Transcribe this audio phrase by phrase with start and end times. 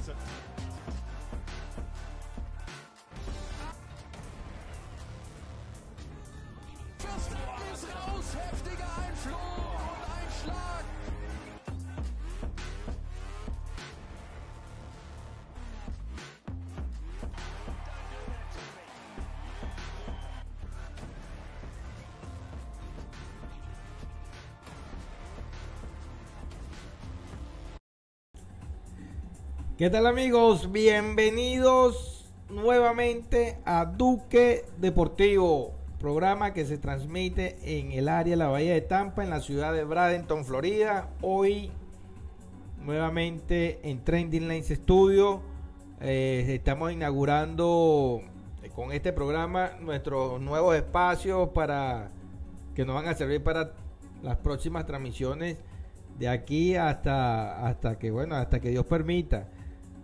[0.00, 0.49] Johnson.
[29.80, 30.70] ¿Qué tal amigos?
[30.72, 38.74] Bienvenidos nuevamente a Duque Deportivo, programa que se transmite en el área de la Bahía
[38.74, 41.08] de Tampa, en la ciudad de Bradenton, Florida.
[41.22, 41.70] Hoy
[42.84, 45.40] nuevamente en Trending Lines Studio.
[46.02, 48.20] Eh, estamos inaugurando
[48.62, 52.10] eh, con este programa nuestros nuevos espacios para
[52.74, 53.72] que nos van a servir para
[54.22, 55.56] las próximas transmisiones
[56.18, 59.48] de aquí hasta hasta que bueno hasta que Dios permita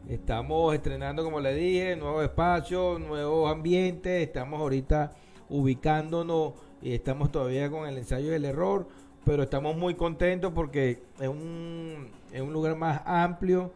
[0.08, 4.26] estamos estrenando como le dije nuevos espacios nuevos ambientes.
[4.26, 5.14] Estamos ahorita
[5.48, 8.86] ubicándonos y estamos todavía con el ensayo del error
[9.24, 13.72] pero estamos muy contentos porque es un, es un lugar más amplio.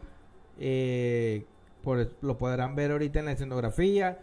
[0.59, 1.43] Eh,
[1.83, 4.19] por- lo podrán ver ahorita en la escenografía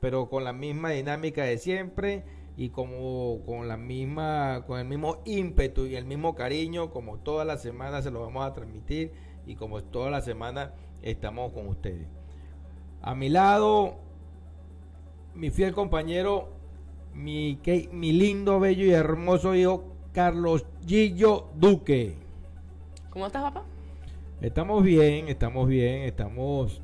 [0.00, 2.22] pero con la misma dinámica de siempre
[2.56, 7.46] y como con la misma con el mismo ímpetu y el mismo cariño como todas
[7.46, 9.12] las semanas se lo vamos a transmitir
[9.46, 12.06] y como toda la semana estamos con ustedes.
[13.02, 13.96] A mi lado
[15.34, 16.48] mi fiel compañero
[17.14, 22.16] mi, que- mi lindo bello y hermoso hijo Carlos Gillo Duque.
[23.10, 23.64] ¿Cómo estás, papá?
[24.40, 26.80] Estamos bien, estamos bien, estamos,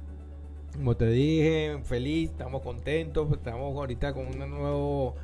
[0.75, 5.14] como te dije, feliz, estamos contentos, estamos ahorita con un nuevo,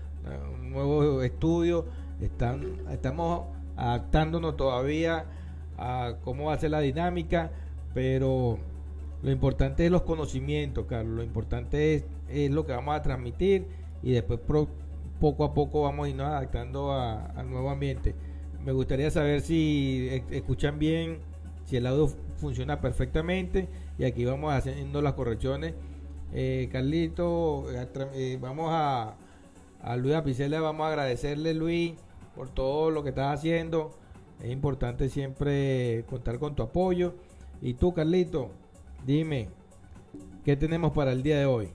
[0.54, 1.86] un nuevo estudio,
[2.20, 3.46] están, estamos
[3.76, 5.24] adaptándonos todavía
[5.76, 7.50] a cómo va a ser la dinámica,
[7.94, 8.58] pero
[9.22, 13.66] lo importante es los conocimientos, Carlos, lo importante es, lo que vamos a transmitir
[14.02, 14.40] y después
[15.20, 18.14] poco a poco vamos a irnos adaptando a- al nuevo ambiente.
[18.64, 21.18] Me gustaría saber si e- escuchan bien,
[21.66, 22.08] si el audio
[22.38, 23.68] funciona perfectamente
[23.98, 25.74] y aquí vamos haciendo las correcciones.
[26.32, 27.66] Eh, Carlito,
[28.14, 29.16] eh, vamos a,
[29.82, 31.94] a Luis Apicela, vamos a agradecerle Luis
[32.34, 33.90] por todo lo que estás haciendo.
[34.42, 37.14] Es importante siempre contar con tu apoyo.
[37.60, 38.50] Y tú, Carlito,
[39.04, 39.48] dime,
[40.44, 41.70] ¿qué tenemos para el día de hoy?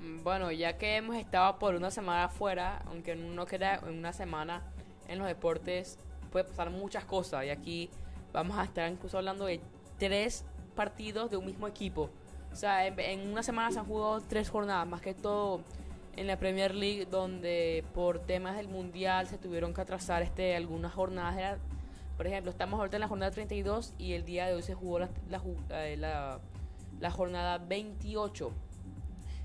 [0.00, 4.62] Mm, Bueno, ya que hemos estado por una semana afuera, aunque no queda una semana
[5.08, 5.98] en los deportes,
[6.32, 7.44] puede pasar muchas cosas.
[7.44, 7.90] Y aquí
[8.32, 9.60] vamos a estar incluso hablando de
[9.98, 10.44] tres
[10.74, 12.10] partidos de un mismo equipo.
[12.52, 15.60] O sea, en, en una semana se han jugado tres jornadas, más que todo
[16.16, 20.92] en la Premier League, donde por temas del Mundial se tuvieron que atrasar este, algunas
[20.94, 21.36] jornadas.
[21.36, 21.58] de la-
[22.16, 24.98] por ejemplo, estamos ahorita en la jornada 32 y el día de hoy se jugó
[24.98, 25.40] la, la
[25.70, 28.52] eh, jornada 28.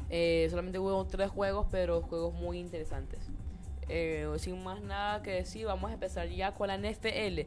[0.10, 3.20] Eh, solamente hubo tres juegos, pero juegos muy interesantes.
[3.90, 7.42] Eh, sin más nada que decir, vamos a empezar ya con la NFL,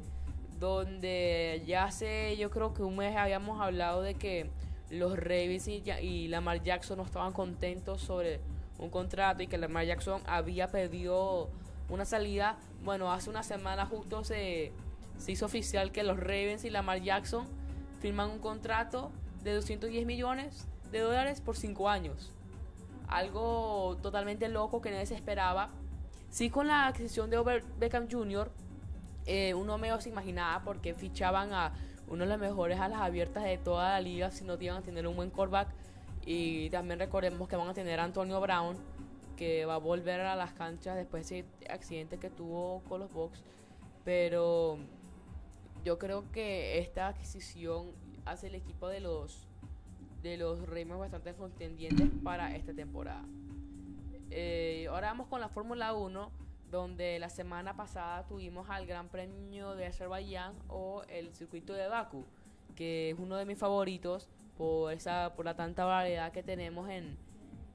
[0.59, 4.51] donde ya hace, yo creo que un mes habíamos hablado de que
[4.91, 8.41] los Ravens y, y Lamar Jackson no estaban contentos sobre
[8.79, 11.49] un contrato y que Lamar Jackson había pedido
[11.89, 12.59] una salida.
[12.83, 14.73] Bueno, hace una semana justo se,
[15.19, 17.47] se hizo oficial que los Ravens y Lamar Jackson
[18.01, 19.11] firman un contrato
[19.43, 22.33] de 210 millones de dólares por 5 años.
[23.09, 25.71] Algo totalmente loco que nadie se esperaba.
[26.31, 28.51] Sí, con la adquisición de Over Beckham Jr.,
[29.27, 31.73] eh, uno medio se imaginaba porque fichaban a
[32.09, 34.83] uno de los mejores a las abiertas de toda la liga si no iban a
[34.83, 35.69] tener un buen callback.
[36.27, 38.77] Y también recordemos que van a tener a Antonio Brown,
[39.37, 43.13] que va a volver a las canchas después de ese accidente que tuvo con los
[43.13, 43.43] Bucks.
[44.05, 44.79] Pero
[45.85, 47.93] yo creo que esta adquisición
[48.25, 49.47] hace el equipo de los
[50.23, 53.25] de los Ravens bastante contendientes para esta temporada.
[54.31, 56.31] Eh, ahora vamos con la Fórmula 1,
[56.71, 62.25] donde la semana pasada tuvimos al Gran Premio de Azerbaiyán o el circuito de Baku,
[62.75, 67.17] que es uno de mis favoritos por esa por la tanta variedad que tenemos en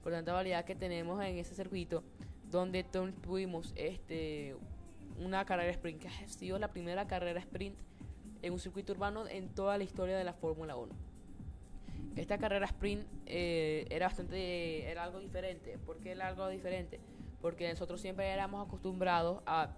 [0.02, 2.04] por tanta variedad que tenemos en ese circuito,
[2.50, 4.56] donde tu- tuvimos este
[5.20, 7.78] una carrera sprint que ha sido la primera carrera sprint
[8.42, 10.94] en un circuito urbano en toda la historia de la Fórmula 1
[12.16, 15.78] esta carrera sprint eh, era bastante era algo diferente.
[15.86, 17.00] ¿por qué era algo diferente?
[17.42, 19.70] porque nosotros siempre éramos acostumbrados a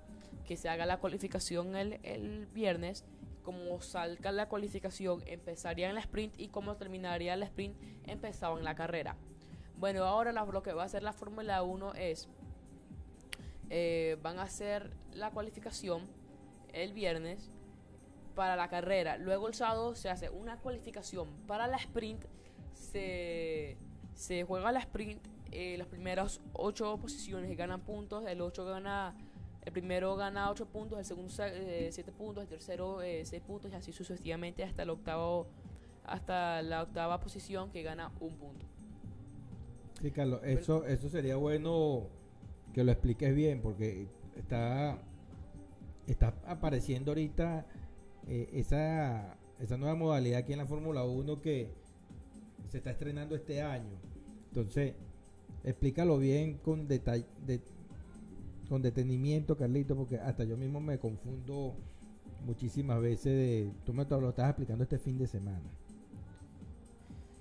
[0.48, 3.06] que se haga la cualificación el, el viernes.
[3.44, 7.76] Como salga la cualificación empezaría en la sprint y como terminaría el sprint
[8.08, 9.16] empezaba en la carrera.
[9.78, 12.28] Bueno ahora la- lo que va a hacer la Fórmula 1 es
[13.70, 16.08] eh, van a hacer la cualificación
[16.74, 17.52] el viernes
[18.32, 19.18] para la carrera.
[19.18, 22.26] Luego el sábado se hace una cualificación para la sprint.
[22.74, 23.78] Se,
[24.16, 25.22] se juega la sprint.
[25.52, 28.26] eh, las primeras ocho posiciones ganan puntos.
[28.26, 29.16] El 8 gana.
[29.64, 33.92] El primero gana 8 puntos, el segundo 7 puntos, el tercero 6 puntos y así
[33.94, 35.46] sucesivamente hasta el octavo
[36.04, 38.66] hasta la octava posición que gana un punto.
[40.02, 42.08] Sí, Carlos, eso, eso sería bueno
[42.74, 44.98] que lo expliques bien porque está,
[46.08, 47.66] está apareciendo ahorita
[48.28, 51.70] eh, esa, esa nueva modalidad aquí en la Fórmula 1 que
[52.70, 53.98] se está estrenando este año.
[54.50, 54.94] Entonces,
[55.64, 57.62] explícalo bien con detalle, de-
[58.70, 61.76] con detenimiento, Carlito, porque hasta yo mismo me confundo
[62.46, 63.72] muchísimas veces de...
[63.86, 65.70] Tú me lo estás explicando este fin de semana.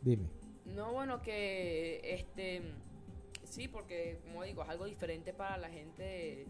[0.02, 0.24] Dime.
[0.74, 2.62] No, bueno, que este
[3.44, 6.46] sí, porque como digo, es algo diferente para la gente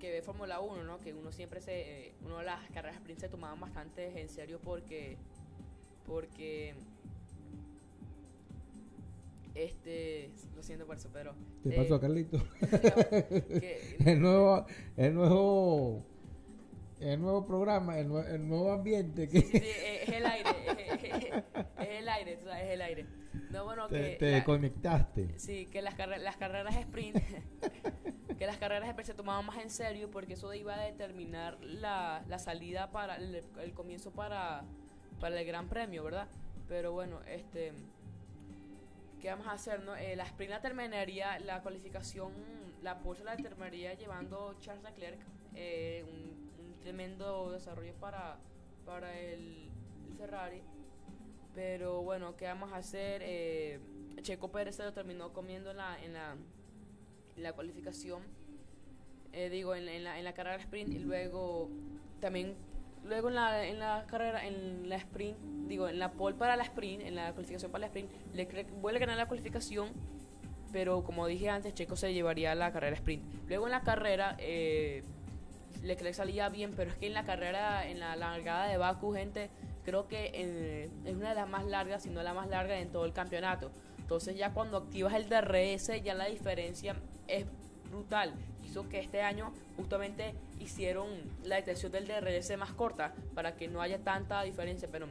[0.00, 0.98] que ve Fórmula 1, ¿no?
[0.98, 4.60] Que uno siempre se eh, uno de las carreras sprint se tomaban bastante en serio
[4.62, 5.16] porque
[6.06, 6.74] porque
[9.54, 12.42] este lo siento por eso, pero ¿Qué eh, pasó, Carlito?
[12.60, 16.04] que- el nuevo, el nuevo,
[17.00, 19.66] el nuevo programa, el, nue- el nuevo ambiente que Sí, sí, sí,
[20.02, 21.44] es el aire, es, es-
[21.78, 23.06] es el aire, tú sabes, es el aire.
[23.50, 25.38] No, bueno, te, que te la- conectaste.
[25.38, 27.16] Sí, que las, las carreras sprint,
[28.38, 32.22] que las carreras sprint se tomaban más en serio porque eso iba a determinar la,
[32.28, 34.64] la salida para el, el comienzo para,
[35.20, 36.28] para el Gran Premio, ¿verdad?
[36.68, 37.72] Pero bueno, este,
[39.20, 39.82] ¿qué vamos a hacer?
[39.82, 39.94] No?
[39.96, 42.32] Eh, la sprint la terminaría, la cualificación,
[42.82, 45.20] la Porsche la terminaría llevando Charles Leclerc,
[45.54, 48.38] eh, un, un tremendo desarrollo para,
[48.84, 49.70] para el,
[50.08, 50.62] el Ferrari.
[51.54, 53.22] Pero bueno, ¿qué vamos a hacer?
[53.24, 53.78] Eh,
[54.22, 56.36] Checo Pérez se lo terminó comiendo en la, en la,
[57.36, 58.22] la cualificación.
[59.32, 60.92] Eh, digo, en, la- en la, carrera sprint.
[60.92, 61.68] Y luego
[62.20, 62.54] también,
[63.04, 65.36] luego en la, en la carrera, en la sprint,
[65.68, 68.98] digo, en la pole para la sprint, en la cualificación para la sprint, Leclerc vuelve
[68.98, 69.88] a ganar la cualificación.
[70.72, 73.22] Pero como dije antes, Checo se llevaría la carrera sprint.
[73.46, 75.04] Luego en la carrera, eh,
[75.82, 79.50] Leclerc salía bien, pero es que en la carrera, en la largada de Baku, gente,
[79.84, 82.90] creo que eh, es una de las más largas, si no la más larga en
[82.90, 83.70] todo el campeonato.
[84.04, 86.94] Entonces ya cuando activas el DRS, ya la diferencia
[87.26, 87.46] es
[87.90, 88.34] brutal.
[88.62, 91.06] Hizo que este año justamente hicieron
[91.42, 95.06] la detección del DRS más corta para que no haya tanta diferencia, pero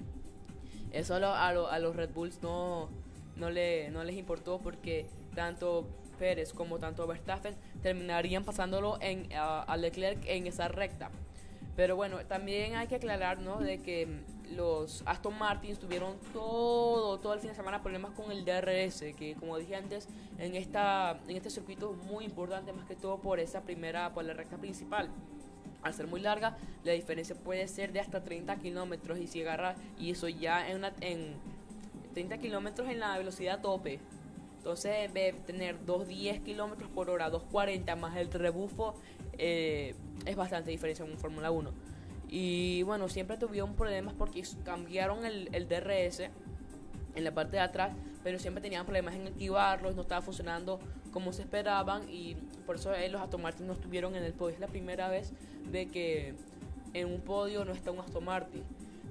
[0.92, 2.88] eso a, lo- a lo- a los Red Bulls no,
[3.36, 5.88] no, le, no les importó porque tanto
[6.20, 11.10] Pérez como tanto Verstappen terminarían pasándolo en, a, a Leclerc en esa recta.
[11.76, 13.60] Pero bueno, también hay que aclarar, ¿no?
[13.60, 14.08] De que
[14.56, 19.36] los Aston Martin tuvieron todo, todo el fin de semana problemas con el DRS, que
[19.40, 20.08] como dije antes,
[20.38, 24.24] en esta, en este circuito es muy importante, más que todo por esa primera, por
[24.26, 25.10] la recta principal.
[25.82, 29.76] Al ser muy larga, la diferencia puede ser de hasta 30 kilómetros y si agarra,
[30.00, 31.36] y eso ya en, una, en
[32.14, 34.00] 30 kilómetros en la velocidad tope.
[34.58, 38.96] Entonces, de tener 210 kilómetros por hora, 240 más el rebufo,
[39.38, 39.94] eh,
[40.26, 41.93] es bastante diferencia en Fórmula 1.
[42.36, 46.22] Y bueno, siempre tuvieron problemas porque cambiaron el, el DRS
[47.14, 47.92] en la parte de atrás,
[48.24, 50.80] pero siempre tenían problemas en activarlos, no estaba funcionando
[51.12, 52.34] como se esperaban y
[52.66, 54.56] por eso los Aston Martin no estuvieron en el podio.
[54.56, 55.32] Es la primera vez
[55.72, 56.34] de que
[56.96, 58.64] en un podio no está un Aston Martin.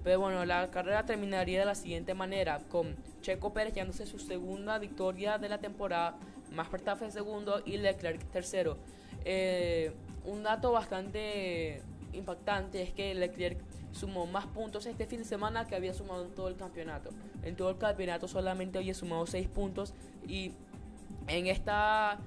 [0.03, 4.81] Pero bueno, la carrera terminaría de la siguiente manera, con Checo Pérez llevándose su segunda
[4.81, 6.17] victoria de la temporada,
[6.51, 8.79] Max Verstappen segundo y Leclerc tercero.
[9.25, 9.93] Eh,
[10.25, 13.59] un dato bastante impactante es que Leclerc
[13.93, 17.11] sumó más puntos este fin de semana que había sumado en todo el campeonato.
[17.43, 19.95] En todo el campeonato solamente había sumado 6 puntos
[20.27, 20.53] y
[21.29, 22.19] en esta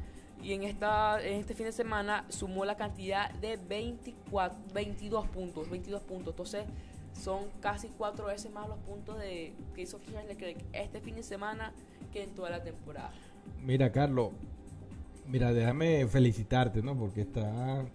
[0.44, 5.70] y en esta en este fin de semana sumó la cantidad de 24 22 puntos,
[5.70, 6.34] 22 puntos.
[6.34, 6.65] Entonces,
[7.13, 11.24] son casi cuatro veces más los puntos de que hizo Charles Leclerc este fin de
[11.24, 11.72] semana
[12.12, 13.13] que en toda la temporada.
[13.63, 14.32] Mira, Carlos,
[15.27, 16.96] mira, déjame felicitarte, ¿no?
[16.96, 17.86] Porque está,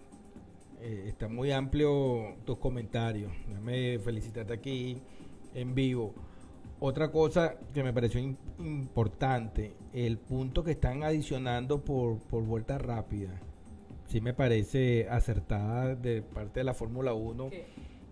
[0.81, 3.31] eh, está muy amplio tus comentarios.
[3.47, 5.01] Déjame felicitarte aquí
[5.53, 6.13] en vivo.
[6.79, 12.77] Otra cosa que me pareció im- importante, el punto que están adicionando por, por vuelta
[12.77, 13.39] rápida.
[14.07, 17.65] Sí me parece acertada de parte de la Fórmula 1 ¿Qué?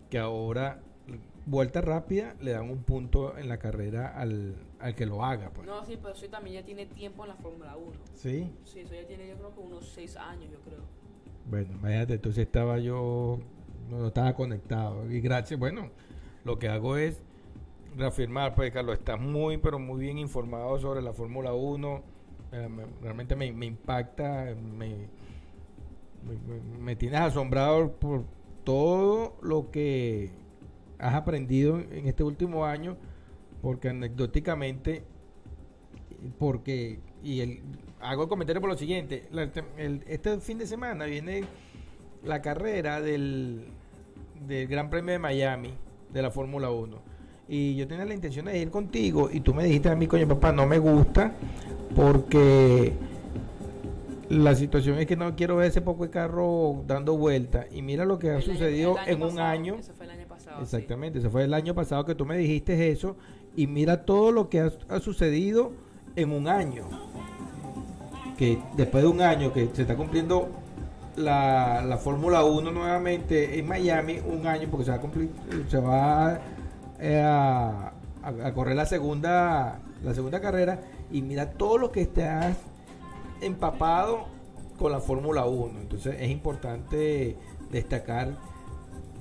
[0.09, 0.81] que ahora
[1.45, 5.49] vuelta rápida le dan un punto en la carrera al, al que lo haga.
[5.51, 5.65] Pues.
[5.67, 7.91] No, sí, pero eso también ya tiene tiempo en la Fórmula 1.
[8.13, 8.49] ¿Sí?
[8.63, 10.83] Sí, eso ya tiene yo creo que unos 6 años, yo creo.
[11.45, 13.39] Bueno, imagínate, entonces estaba yo,
[13.89, 15.09] no estaba conectado.
[15.11, 15.89] Y gracias, bueno,
[16.43, 17.23] lo que hago es
[17.97, 22.03] reafirmar, pues Carlos, estás muy, pero muy bien informado sobre la Fórmula 1.
[22.51, 25.07] Eh, me- realmente me, me impacta, me,
[26.25, 28.25] me- me tienes asombrado por
[28.63, 30.31] todo lo que
[30.99, 32.97] has aprendido en este último año,
[33.61, 35.03] porque anecdóticamente,
[36.37, 37.61] porque, y el,
[38.01, 41.43] hago el comentario por lo siguiente, la- el- este fin de semana viene
[42.23, 43.65] la carrera del,
[44.47, 45.73] del Gran Premio de Miami
[46.13, 46.97] de la Fórmula 1.
[47.47, 50.27] Y yo tenía la intención de ir contigo y tú me dijiste a mí, coño
[50.27, 51.33] papá, no me gusta
[51.95, 52.93] porque
[54.29, 57.65] la situación es que no quiero ver ese poco de carro dando vueltas.
[57.71, 59.75] Y mira lo que ha El sucedido año en un año.
[59.79, 60.57] Eso fue el año pasado.
[60.57, 60.63] sí.
[60.75, 63.17] Exactamente, eso fue el año pasado que tú me dijiste eso
[63.55, 65.71] y mira todo lo que ha, ha sucedido
[66.15, 66.87] en un año.
[68.39, 70.47] Que después de un año que se está cumpliendo
[71.17, 75.29] la, la Fórmula 1 nuevamente en Miami, un año porque se va a cumplir,
[75.67, 76.39] se va
[77.01, 77.91] eh, a,
[78.23, 80.79] a- correr la segunda, la segunda carrera
[81.11, 82.55] y mira todo lo que estás
[83.41, 84.25] empapado
[84.77, 85.79] con la Fórmula 1.
[85.81, 87.35] Entonces es importante
[87.71, 88.29] destacar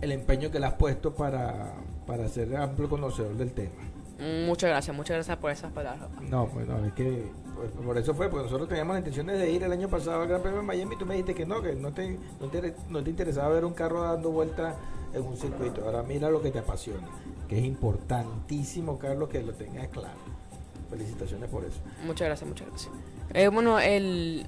[0.00, 1.72] el empeño que le has puesto para,
[2.06, 3.72] para ser amplio conocedor del tema.
[4.46, 6.08] Muchas gracias, muchas gracias por esas palabras.
[6.28, 9.50] No, pues no, es que pues, por eso fue, porque nosotros teníamos la intención de
[9.50, 11.60] ir el año pasado al Gran Premio de Miami y tú me dijiste que no,
[11.60, 14.76] que no te, no te, no te interesaba ver un carro dando vueltas
[15.12, 15.84] en un circuito.
[15.84, 17.06] Ahora mira lo que te apasiona,
[17.48, 20.16] que es importantísimo, Carlos, que lo tengas claro.
[20.88, 21.78] Felicitaciones por eso.
[22.06, 22.92] Muchas gracias, muchas gracias.
[23.34, 24.46] Eh, bueno, el,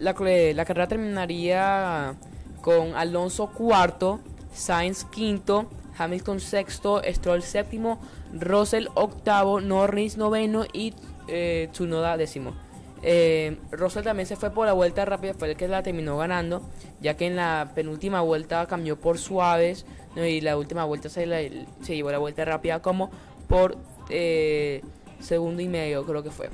[0.00, 2.14] la, la carrera terminaría
[2.62, 4.20] con Alonso cuarto,
[4.54, 5.66] Sainz quinto,
[5.98, 7.98] Hamilton sexto, Stroll séptimo,
[8.32, 10.94] Russell octavo, Norris noveno y
[11.28, 12.54] eh, Tsunoda décimo.
[13.02, 16.62] Eh, Russell también se fue por la vuelta rápida, fue el que la terminó ganando,
[17.00, 20.26] ya que en la penúltima vuelta cambió por suaves ¿no?
[20.26, 21.42] y la última vuelta se, la-
[21.80, 23.10] se llevó la vuelta rápida como
[23.48, 23.76] por
[24.10, 24.82] eh,
[25.20, 26.50] segundo y medio, creo que fue.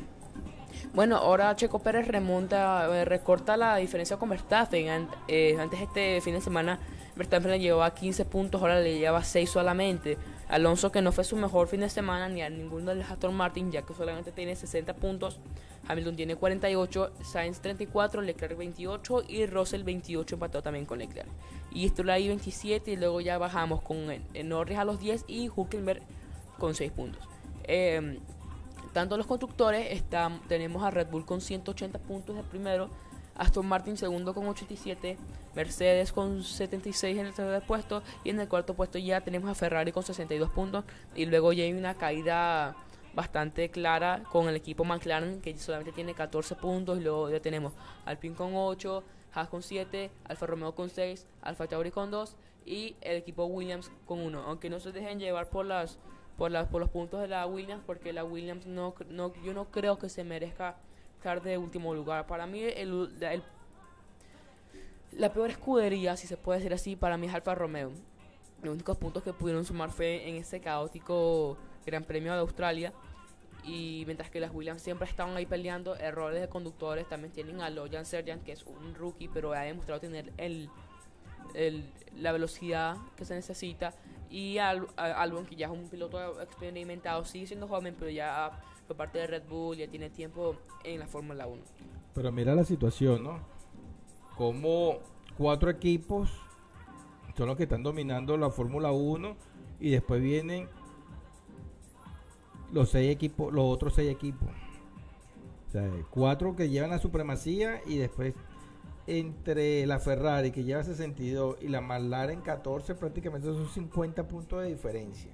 [0.92, 5.08] Bueno, ahora Checo Pérez remonta, eh, recorta la diferencia con Verstappen.
[5.26, 6.78] Eh, antes este fin de semana
[7.16, 10.18] Verstappen le llevaba 15 puntos, ahora le lleva 6 solamente.
[10.48, 13.34] Alonso que no fue su mejor fin de semana ni a ninguno de los Aston
[13.34, 15.38] Martin, ya que solamente tiene 60 puntos.
[15.86, 21.28] Hamilton tiene 48, Sainz 34, Leclerc 28 y Russell 28 empatado también con Leclerc.
[21.72, 25.50] Y Stroll ahí 27 y luego ya bajamos con eh, Norris a los 10 y
[25.54, 26.02] Hulkenberg
[26.58, 27.22] con 6 puntos.
[27.64, 28.18] Eh,
[28.94, 32.88] tanto los constructores están, tenemos a Red Bull con 180 puntos de primero,
[33.36, 35.16] Aston Martin segundo con 87,
[35.54, 39.54] Mercedes con 76 en el tercer puesto y en el cuarto puesto ya tenemos a
[39.54, 42.76] Ferrari con 62 puntos y luego ya hay una caída
[43.14, 47.72] bastante clara con el equipo McLaren que solamente tiene 14 puntos y luego ya tenemos
[48.04, 52.36] Alpine con 8, Haas con 7, Alfa Romeo con 6, Alfa Tauri con 2
[52.66, 55.98] y el equipo Williams con 1, aunque no se dejen llevar por las
[56.36, 59.70] por, las por los puntos de la Williams porque la Williams no, no yo no
[59.70, 60.76] creo que se merezca
[61.24, 62.26] de último lugar.
[62.26, 63.42] Para mí el, el-
[65.12, 67.92] la peor escudería si se puede decir así para mí es Alfa Romeo.
[68.62, 72.92] Los únicos puntos que pudieron sumar fue en ese caótico Gran Premio de Australia.
[73.62, 77.70] Y mientras que las Williams siempre estaban ahí peleando errores de conductores también tienen a
[77.70, 80.68] Logan Sergeant que es un rookie pero ha demostrado tener el,
[81.54, 83.94] el- la velocidad que se necesita.
[84.30, 88.50] Y Albon que ya es un piloto experimentado sigue siendo joven pero ya
[88.86, 91.62] fue parte de Red Bull ya tiene tiempo en la Fórmula 1
[92.14, 93.40] Pero mira la situación, ¿no?
[94.36, 94.98] Como
[95.36, 96.30] cuatro equipos
[97.36, 99.36] son los que están dominando la Fórmula 1
[99.80, 100.68] y después vienen
[102.72, 104.48] los seis equipos, los otros seis equipos.
[105.68, 108.34] O sea, cuatro que llevan la supremacía y después
[109.06, 114.68] entre la Ferrari que lleva 62 y la McLaren 14 prácticamente son 50 puntos de
[114.68, 115.33] diferencia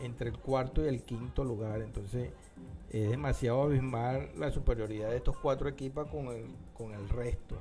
[0.00, 1.82] entre el cuarto y el quinto lugar.
[1.82, 2.32] Entonces
[2.90, 7.56] es demasiado abismal la superioridad de estos cuatro equipos con el, con el resto.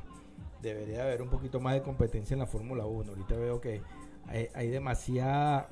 [0.62, 3.12] Debería haber un poquito más de competencia en la Fórmula 1.
[3.12, 3.82] Ahorita veo que
[4.28, 5.70] hay, demasiada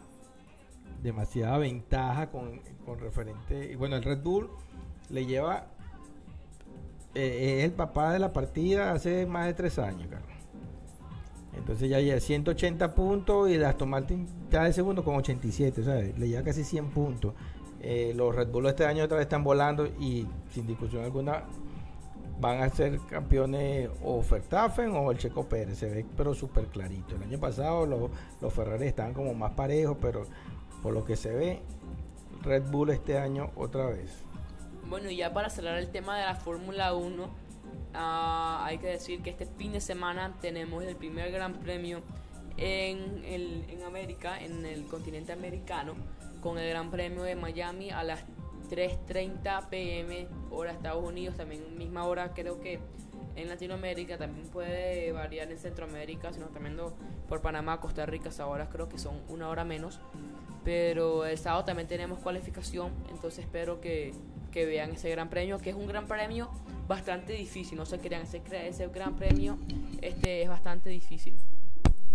[1.04, 3.72] demasiada ventaja con, con referente.
[3.72, 4.50] Y bueno, el Red Bull
[5.10, 5.68] le lleva.
[7.16, 10.37] eh, es el papá de la partida hace más de tres años, Carlos.
[11.58, 16.18] Entonces ya lleva 180 puntos y el Aston Martin está de segundo con 87, ¿sabes?
[16.18, 17.34] Le lleva casi 100 puntos.
[17.82, 21.44] Eh, los Red Bull este año otra vez están volando y sin discusión alguna
[22.40, 25.78] van a ser campeones o Verstappen o el Checo Pérez.
[25.78, 27.16] Se ve pero súper clarito.
[27.16, 28.10] El año pasado los,
[28.42, 30.24] los Ferrari estaban como más parejos, pero
[30.82, 31.62] por lo que se ve,
[32.44, 34.24] Red Bull este año otra vez.
[34.90, 37.30] Bueno, y ya para cerrar el tema de la Fórmula 1,
[37.94, 42.02] ah, hay que decir que este fin de semana tenemos el primer gran premio
[42.58, 45.96] en, el, en América, en el continente americano,
[46.42, 48.26] con el Gran Premio de Miami a las
[48.70, 52.80] 3.30 pm, hora Estados Unidos, también misma hora creo que
[53.36, 56.76] en Latinoamérica, también puede variar en Centroamérica, sino también
[57.30, 60.00] por Panamá, Costa Rica, hasta ahora creo que son una hora menos.
[60.64, 64.14] Pero el sábado también tenemos cualificación, entonces espero que,
[64.58, 66.50] que vean ese gran premio, que es un gran premio
[66.88, 69.60] bastante difícil, no se crean, ese, ese gran premio
[70.02, 71.36] este es bastante difícil.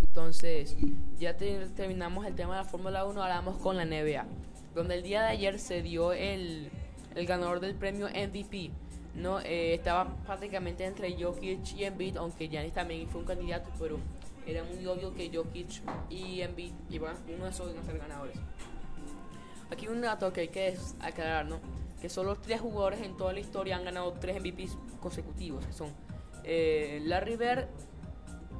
[0.01, 0.77] Entonces,
[1.21, 4.25] ya te- terminamos el tema de la Fórmula 1, ahora vamos con la NBA,
[4.75, 6.69] donde el día de ayer se dio el,
[7.15, 8.73] el ganador del premio MVP.
[9.15, 14.01] No, Eh, estaba prácticamente entre Jokic y Embiid, aunque Giannis también fue un candidato, pero
[14.49, 18.37] era muy obvio que Jokic y Embiid iban uno de esos iban a ser ganadores.
[19.71, 21.61] Aquí un dato que hay que aclarar, ¿no?
[22.03, 25.95] Que solo tres jugadores en toda la historia han ganado tres MVPs consecutivos, que son
[26.43, 27.69] eh, Larry Bird,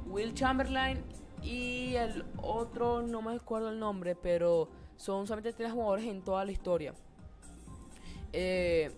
[0.05, 1.03] Will Chamberlain
[1.41, 6.45] y el otro, no me acuerdo el nombre, pero son solamente tres jugadores en toda
[6.45, 6.93] la historia.
[8.31, 8.91] Eh,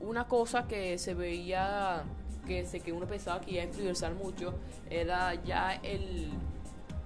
[0.00, 2.02] una cosa que se veía,
[2.48, 4.54] que, se, que uno pensaba que iba a influenciar mucho,
[4.90, 6.32] era ya el,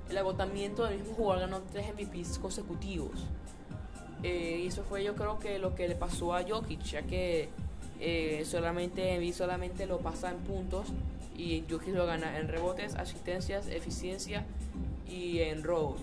[0.08, 3.26] el agotamiento del mismo jugador ganó tres MVPs consecutivos.
[4.22, 7.48] Eh, eso fue yo creo que lo que le pasó a Jokic, ya que
[8.00, 10.88] eh, solamente Embiid solamente lo pasa en puntos
[11.36, 14.44] y Jokic lo gana en rebotes, asistencias, eficiencia
[15.08, 16.00] y en robos.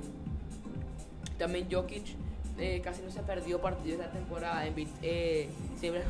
[1.37, 2.15] También Jokic
[2.59, 4.65] eh, casi no se ha perdido partidos de la temporada.
[5.01, 5.49] Eh,
[5.79, 6.03] siempre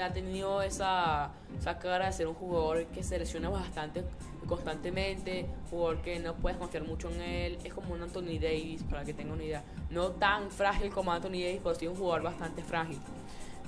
[0.00, 4.02] ha tenido esa, esa cara de ser un jugador que se lesiona bastante
[4.46, 9.04] constantemente, jugador que no puedes confiar mucho en él, es como un Anthony Davis, para
[9.04, 12.62] que tenga una idea, no tan frágil como Anthony Davis, pero sí un jugador bastante
[12.62, 12.98] frágil.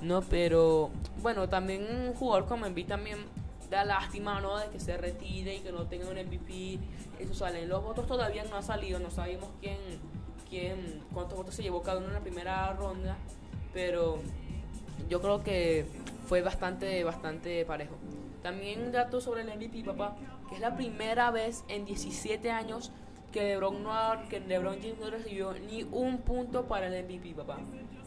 [0.01, 3.19] No, pero bueno, también un jugador como Embiid también
[3.69, 4.57] da lástima, ¿no?
[4.57, 6.79] De que se retire y que no tenga un MVP.
[7.19, 7.69] Eso salen.
[7.69, 9.77] Los votos todavía no han salido, no sabemos quién,
[10.49, 13.17] quién, cuántos votos se llevó cada uno en la primera ronda,
[13.73, 14.19] pero
[15.09, 15.85] yo creo que
[16.27, 17.95] fue bastante, bastante parejo.
[18.43, 20.15] También un dato sobre el MVP, papá,
[20.49, 22.91] que es la primera vez en 17 años
[23.31, 27.33] que LeBron, no ha- que LeBron James no recibió ni un punto para el MVP,
[27.35, 27.57] papá.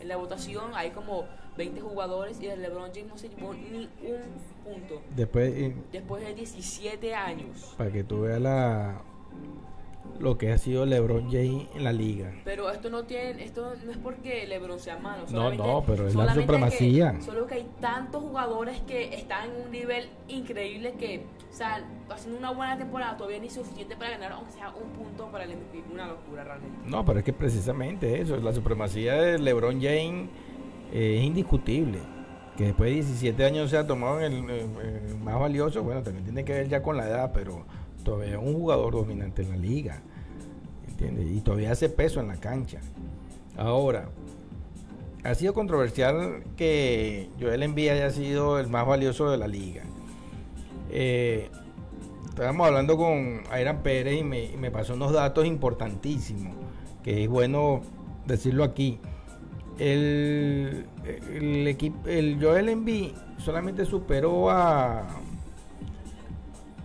[0.01, 1.25] En la votación hay como
[1.57, 4.21] 20 jugadores y el LeBron James no se llevó ni un
[4.65, 5.03] punto.
[5.15, 7.75] Después, eh, Después de 17 años.
[7.77, 9.03] para que tú veas la,
[10.21, 12.33] lo que ha sido LeBron James en la liga.
[12.45, 15.25] Pero esto no tiene, esto no es porque LeBron sea malo.
[15.31, 17.13] No, no, pero es la supremacía.
[17.13, 21.85] Que, solo que hay tantos jugadores que están en un nivel increíble que, o sea,
[22.11, 25.51] haciendo una buena temporada todavía ni suficiente para ganar, aunque sea un punto para el
[25.57, 25.85] MVP.
[25.93, 26.79] Una locura realmente.
[26.87, 30.29] No, pero es que precisamente eso, la supremacía de LeBron James
[30.93, 31.99] eh, es indiscutible.
[32.57, 34.51] Que después de 17 años se ha tomado el, el-
[35.11, 37.65] el más valioso, bueno, también tiene que ver ya con la edad, pero
[38.09, 40.01] todavía es un jugador dominante en la liga.
[40.89, 41.27] ¿Entiendes?
[41.31, 42.81] Y todavía hace peso en la cancha.
[43.57, 44.09] Ahora,
[45.25, 49.83] ha sido controversial que Joel Embiid haya sido el más valioso de la liga.
[50.91, 51.51] Eh,
[52.31, 56.57] estábamos hablando con Airan Pérez y me, me pasó unos datos importantísimos,
[57.05, 57.83] que es bueno
[58.27, 58.99] decirlo aquí.
[59.79, 60.87] El,
[61.35, 65.07] el equipo, el Joel Embiid solamente superó a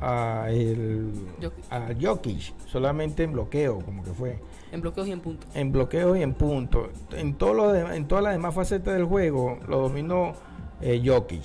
[0.04, 1.12] a, el,
[1.42, 1.64] Jokic.
[1.72, 4.40] a Jokic, solamente en bloqueo, como que fue
[4.72, 5.50] En bloqueos y en puntos.
[5.56, 6.90] en bloqueo y en punto.
[7.12, 10.34] En, todo lo de- en todas las demás facetas del juego lo dominó
[10.82, 11.44] eh, Jokic.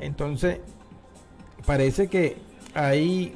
[0.00, 0.58] Entonces,
[1.66, 2.36] parece que
[2.74, 3.34] hay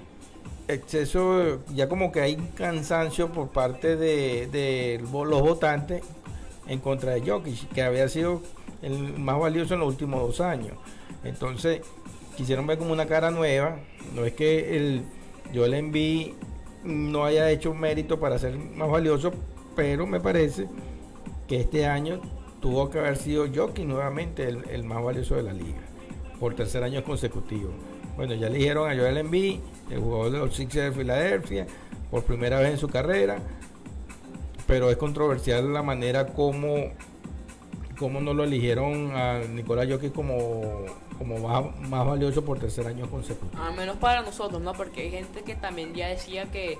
[0.66, 6.02] exceso, ya como que hay cansancio por parte de, de los votantes
[6.66, 8.42] en contra de Jokic, que había sido
[8.82, 10.74] el más valioso en los últimos dos años.
[11.24, 11.80] Entonces,
[12.38, 13.80] quisieron ver como una cara nueva.
[14.14, 15.02] No es que el
[15.52, 16.34] Joel Embiid
[16.84, 19.32] no haya hecho mérito para ser más valioso,
[19.74, 20.68] pero me parece
[21.48, 22.20] que este año
[22.60, 25.80] tuvo que haber sido Jokic nuevamente el, el más valioso de la liga,
[26.38, 27.70] por tercer año consecutivo.
[28.16, 29.58] Bueno, ya eligieron a Joel Embiid,
[29.90, 31.66] el jugador de los Sixers de Filadelfia,
[32.08, 33.38] por primera vez en su carrera,
[34.68, 36.92] pero es controversial la manera como,
[37.98, 40.84] como no lo eligieron a Nicolás Jokic como,
[41.18, 43.62] como más, más valioso por tercer año consecutivo.
[43.62, 44.72] Al menos para nosotros, ¿no?
[44.72, 46.78] Porque hay gente que también ya decía que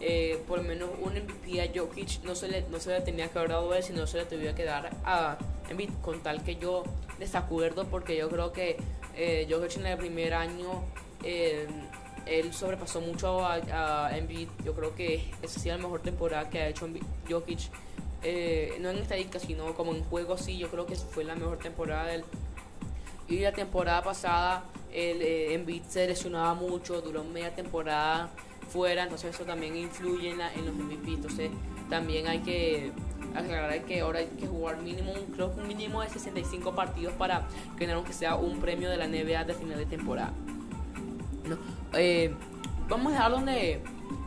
[0.00, 3.28] eh, por lo menos un MVP a Jokic no se, le, no se le tenía
[3.28, 5.38] que haber dado él, sino se le tuviera que dar a
[5.70, 6.82] Embiid, con tal que yo
[7.18, 8.76] desacuerdo, porque yo creo que
[9.16, 10.82] eh, Jokic en el primer año
[11.22, 11.66] eh,
[12.26, 13.54] él sobrepasó mucho a,
[14.08, 14.48] a Embiid.
[14.64, 17.60] Yo creo que esa ha la mejor temporada que ha hecho Embiid- Jokic.
[18.22, 21.58] Eh, no en estadística, sino como en juego, sí, yo creo que fue la mejor
[21.58, 22.24] temporada de él.
[23.28, 28.30] Y la temporada pasada el eh, Embiid se lesionaba mucho, duró media temporada
[28.70, 31.14] fuera, entonces eso también influye en, la- en los MVP.
[31.14, 31.50] Entonces
[31.90, 32.92] también hay que
[33.34, 37.46] aclarar que ahora hay que jugar mínimo, creo que un mínimo de 65 partidos para
[37.78, 40.32] ganar aunque sea un premio de la NBA de final de temporada.
[41.48, 41.56] No,
[41.94, 42.34] eh,
[42.88, 43.80] vamos a dejar donde.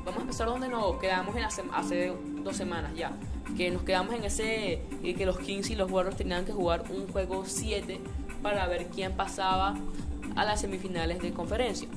[0.05, 3.12] Vamos a empezar donde nos quedamos en sema- hace dos semanas ya.
[3.57, 4.81] Que nos quedamos en ese.
[5.03, 7.99] Y que los Kings y los Warriors tenían que jugar un juego 7
[8.41, 9.75] para ver quién pasaba
[10.36, 11.88] a las semifinales de conferencia.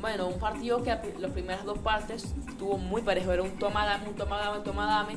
[0.00, 3.32] Bueno, un partido que las primeras dos partes estuvo muy parejo.
[3.32, 5.16] Era un toma dame, un toma dame, un toma dame.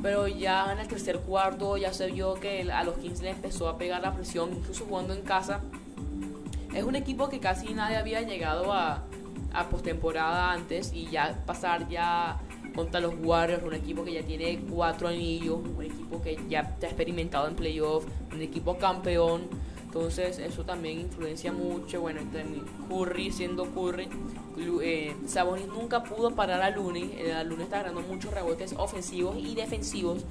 [0.00, 3.68] Pero ya en el tercer cuarto ya se vio que a los 15 le empezó
[3.68, 5.60] a pegar la presión, incluso jugando en casa.
[6.72, 9.02] Es un equipo que casi nadie había llegado a,
[9.52, 12.38] a postemporada antes y ya pasar ya
[12.78, 16.86] contra los Warriors, un equipo que ya tiene cuatro anillos, un equipo que ya está
[16.86, 19.48] experimentado en playoff, un equipo campeón.
[19.82, 22.00] Entonces eso también influencia mucho.
[22.00, 22.20] Bueno,
[22.88, 24.08] Curry siendo Curry.
[24.80, 27.16] Eh, Sabonis nunca pudo parar a Looney.
[27.16, 30.24] Eh, Looney está ganando muchos rebotes ofensivos y defensivos.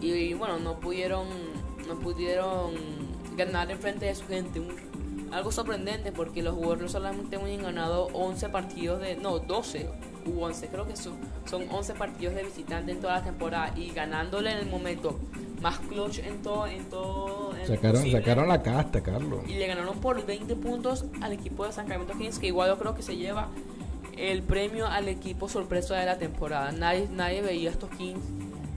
[0.00, 1.26] Y bueno, no pudieron,
[1.88, 2.70] no pudieron
[3.36, 4.62] ganar en frente de su gente.
[5.32, 9.16] Algo sorprendente porque los Warriors solamente han ganado 11 partidos de...
[9.16, 9.90] No, 12
[10.28, 10.68] u 11.
[10.68, 11.14] Creo que son,
[11.46, 13.72] son 11 partidos de visitante en toda la temporada.
[13.76, 15.18] Y ganándole en el momento
[15.60, 16.66] más clutch en todo...
[16.66, 18.18] En todo en Sacaron, posible.
[18.20, 19.40] sacaron la casta, Carlos.
[19.48, 22.94] Y le ganaron por 20 puntos al equipo de Sacramento Kings, que igual yo creo
[22.94, 23.48] que se lleva
[24.16, 26.72] el premio al equipo sorpresa de la temporada.
[26.72, 28.20] Nadie, nadie veía a estos Kings.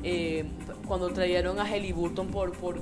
[0.03, 0.45] eh,
[0.87, 2.81] cuando trajeron a Halliburton por, por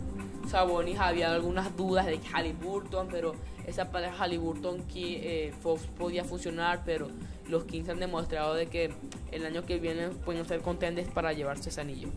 [0.50, 3.34] Sabonis, había algunas dudas de Halliburton, pero
[3.68, 7.10] esa pareja Halliburton que eh, Fox podía funcionar, pero
[7.50, 8.92] los Kings han demostrado de que
[9.32, 12.10] el año que viene pueden ser contenders para llevarse ese anillo.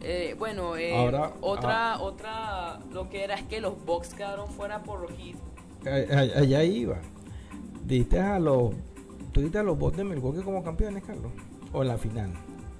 [0.00, 4.82] Eh, bueno, eh, Ahora- otra, otra, lo que era es que los Bucks quedaron fuera
[4.82, 5.36] por los Heat.
[6.36, 6.98] Allá iba.
[7.84, 8.74] ¿Diste a los.
[9.32, 11.32] ¿Tú diste a los bots de Milwaukee como campeones, Carlos?
[11.72, 12.32] ¿O en la final?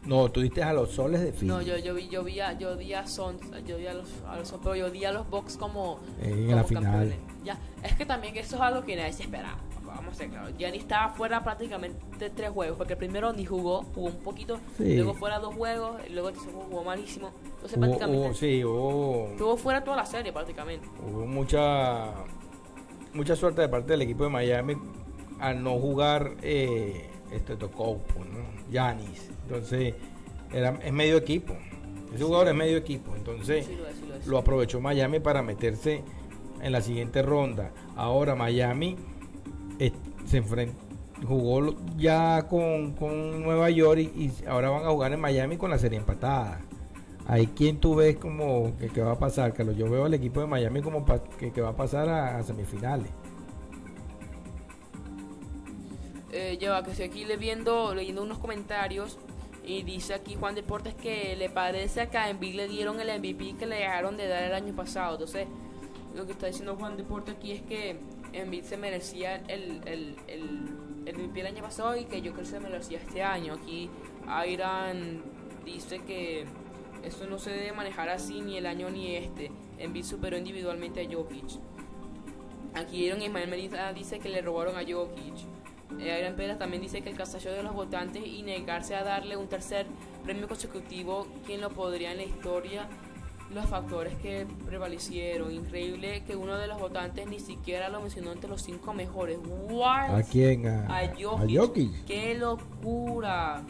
[0.05, 1.47] No, tú diste a los soles de Philly.
[1.47, 4.09] No, yo, yo vi, yo vi a, yo di a Suns, yo di a los,
[4.29, 6.83] a los pero yo di a los Bucks como, en como la final.
[6.85, 7.17] campeones.
[7.45, 9.59] Ya, es que también eso es algo que nadie se esperaba.
[9.95, 10.53] Vamos a ser claros.
[10.59, 14.97] Gianni estaba fuera prácticamente tres juegos, porque el primero ni jugó, jugó un poquito, Sí.
[14.97, 16.31] luego fuera dos juegos, y luego
[16.69, 17.31] jugó malísimo.
[17.45, 20.87] Entonces Hubo, prácticamente hubo- sí, hubo, estuvo fuera toda la serie prácticamente.
[21.07, 22.13] hubo mucha
[23.15, 24.75] mucha suerte de parte del equipo de Miami
[25.39, 28.71] al no jugar eh, este Tocoupo, ¿no?
[28.71, 29.29] Giannis.
[29.43, 29.95] Entonces,
[30.53, 31.55] era, es medio equipo.
[32.15, 33.15] Ese jugador es medio equipo.
[33.17, 34.27] Entonces, Sí lo es, sí lo es.
[34.27, 36.03] lo aprovechó Miami para meterse
[36.63, 37.71] en la siguiente ronda.
[37.97, 38.97] Ahora Miami
[40.27, 40.77] se enfrenta,
[41.27, 45.79] jugó ya con, con Nueva York y, ahora van a jugar en Miami con la
[45.79, 46.61] serie empatada.
[47.27, 49.77] Ahí quién tú ves como que, que va a pasar, Carlos.
[49.77, 51.05] Yo veo al equipo de Miami como
[51.39, 53.09] que, que va a pasar a, semifinales.
[56.33, 59.19] Eh, que estoy aquí le viendo, leyendo unos comentarios
[59.65, 63.67] y dice aquí Juan Deportes que le parece a que le dieron el MVP que
[63.67, 65.13] le dejaron de dar el año pasado.
[65.13, 65.47] Entonces,
[66.17, 68.01] lo que está diciendo Juan Deportes aquí es que
[68.33, 72.61] Embiid se merecía el, el, el, el año pasado y que yo creo que se
[72.61, 73.55] merecía este año.
[73.55, 73.91] Aquí
[74.49, 75.23] Iran
[75.65, 76.47] dice que
[77.03, 79.51] eso no se debe manejar así ni el año ni este.
[79.79, 81.59] Embiid superó individualmente a Jokic.
[82.75, 85.35] Aquí Aaron Ismael Medina dice que le robaron a Jokic.
[86.01, 89.37] Eh, Iron Pérez también dice que el castigo de los votantes y negarse a darle
[89.37, 89.87] un tercer
[90.25, 92.89] premio consecutivo, ¿quién lo podría en la historia?
[93.55, 95.53] Los factores que prevalecieron.
[95.53, 99.39] Increíble que uno de los votantes ni siquiera lo mencionó entre los cinco mejores.
[99.69, 100.15] What?
[100.17, 100.67] ¿A quién?
[100.67, 101.59] A, A a Jokic.
[101.59, 102.05] Jokic.
[102.07, 103.63] ¡Qué locura!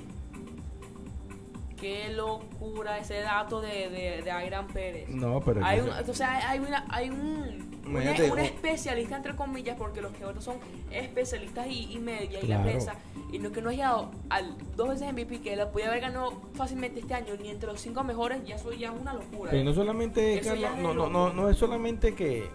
[1.76, 5.08] ¡Qué locura ese dato de, de, de Iron Pérez!
[5.08, 9.16] No, pero Hay un, o sea, hay una, hay un, un, Imagínate, un un- especialista
[9.16, 10.56] entre comillas, porque los que otros son
[10.90, 12.94] especialistas y, y media y la prensa,
[13.32, 16.32] y no que no haya dado al dos veces MVP que lo podía haber ganado
[16.54, 19.50] fácilmente este año, ni entre los cinco mejores, ya eso ya es una locura.
[19.50, 22.48] Pero no solamente, Carlos, es no, no, no, no es solamente que,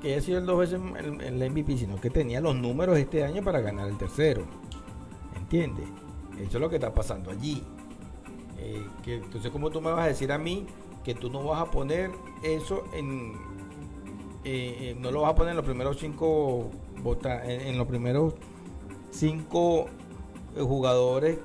[0.00, 3.24] que haya sido el dos veces el, el MVP, sino que tenía los números este
[3.24, 4.44] año para ganar el tercero.
[5.36, 5.86] ¿Entiendes?
[6.36, 7.62] Eso es lo que está pasando allí.
[8.58, 10.66] Eh, que, entonces, ¿cómo tú me vas a decir a mí
[11.04, 12.10] que tú no vas a poner
[12.42, 13.32] eso en...
[14.48, 16.70] eh, eh, no lo vas a poner en los primeros cinco
[17.02, 18.34] vota- en, en los primeros
[19.10, 19.86] cinco
[20.56, 21.38] eh, jugadores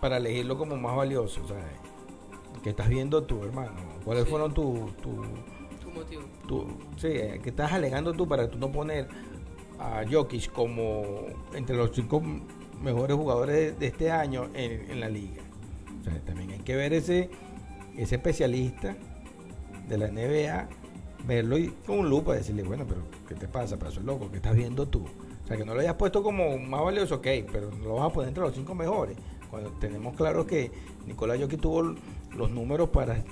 [0.00, 1.42] para elegirlo como más valioso?
[1.44, 1.56] O sea,
[2.62, 3.72] ¿Qué estás viendo tú, hermano?
[4.04, 4.30] ¿Cuáles Sí.
[4.30, 5.22] fueron tus tu,
[5.82, 6.22] Tu motivo.
[6.46, 6.66] tu-
[6.98, 7.08] sí,
[7.42, 9.08] ¿qué estás alegando tú para tú no poner
[9.78, 11.02] a Jokic como
[11.54, 12.20] entre los cinco
[12.82, 15.42] mejores jugadores de, de este año en, en la liga?
[16.00, 17.30] O sea, también hay que ver ese,
[17.96, 18.94] ese especialista
[19.88, 20.68] de la NBA,
[21.26, 24.30] verlo y con un lupa decirle, bueno, pero ¿qué te pasa, pedazo de loco?
[24.30, 25.04] ¿Qué estás viendo tú?
[25.44, 28.10] O sea, que no lo hayas puesto como más valioso, ok, pero no lo vas
[28.10, 29.16] a poner entre los cinco mejores.
[29.50, 30.70] Cuando tenemos claro que
[31.06, 31.94] Nicolás Jokic tuvo
[32.36, 33.24] los números para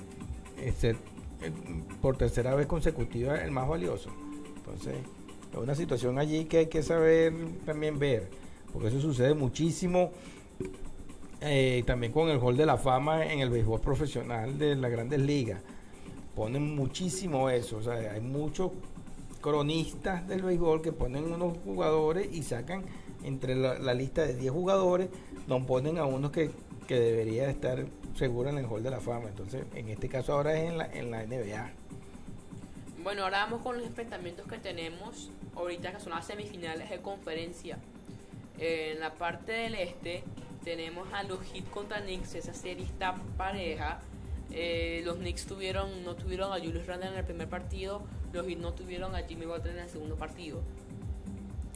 [0.76, 0.96] ser
[1.42, 1.52] eh,
[2.02, 4.10] por tercera vez consecutiva el más valioso.
[4.56, 4.96] Entonces,
[5.52, 7.32] Es una situación allí que hay que saber
[7.64, 8.28] también ver,
[8.72, 10.10] porque eso sucede muchísimo
[11.40, 15.20] eh, también con el Hall de la Fama en el béisbol profesional de las grandes
[15.20, 15.62] ligas.
[16.38, 18.70] Ponen muchísimo eso, o sea, hay muchos
[19.40, 22.84] cronistas del béisbol que ponen unos jugadores y sacan
[23.24, 25.08] entre la, lista de 10 jugadores,
[25.48, 26.52] nos ponen a unos que,
[26.86, 29.28] que debería estar seguro en el Hall de la Fama.
[29.30, 31.72] Entonces, en este caso ahora es en la, en la NBA.
[33.02, 37.78] Bueno, ahora vamos con los enfrentamientos que tenemos ahorita, que son las semifinales de conferencia.
[38.58, 40.22] En la parte del este
[40.62, 43.98] tenemos a los Heat contra Knicks, esa serie está pareja.
[44.50, 48.58] Eh, los Knicks tuvieron, no tuvieron a Julius Randle en el primer partido, los Heat
[48.58, 50.62] no tuvieron a Jimmy Butler en el segundo partido.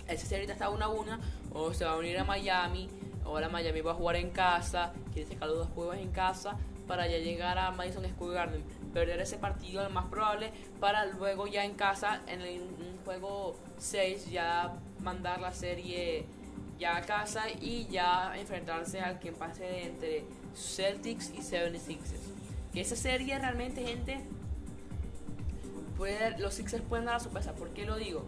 [0.09, 1.19] Esa serie está 1 a 1,
[1.53, 2.89] o se va a unir a Miami,
[3.25, 6.57] ahora Miami va a jugar en casa, quiere sacar los dos juegos en casa
[6.87, 8.65] para ya llegar a Madison Square Garden.
[8.93, 12.99] Perder ese partido es lo más probable para luego ya en casa, en el, un
[13.05, 16.27] juego 6, ya mandar la serie
[16.79, 22.32] ya a casa y ya enfrentarse al que pase entre Celtics y 76ers.
[22.73, 24.21] Que esa serie realmente, gente,
[25.97, 27.55] puede, los Sixers pueden dar la sorpresa.
[27.55, 28.25] ¿Por qué lo digo?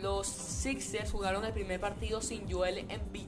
[0.00, 3.26] Los Sixers jugaron el primer partido sin Joel Embiid.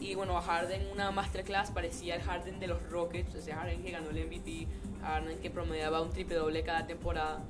[0.00, 3.90] Y bueno, a Harden una masterclass parecía el Harden de los Rockets, ese Harden que
[3.90, 4.66] ganó el MVP,
[5.02, 7.40] Harden que promediaba un triple doble cada temporada,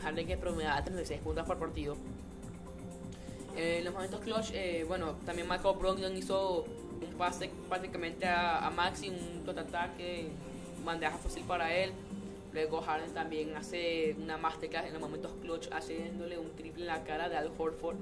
[0.00, 1.96] Harden que promediaba 36 puntos por partido.
[3.56, 8.66] Eh, en los momentos clutch, eh, bueno, también Michael Brogdon hizo un pase prácticamente a,
[8.66, 10.30] a Maxi, un total ataque,
[10.84, 11.92] bandeja fácil para él.
[12.52, 17.02] Luego Harden también hace una masterclass en los momentos clutch, haciéndole un triple en la
[17.04, 17.96] cara de Al Horford.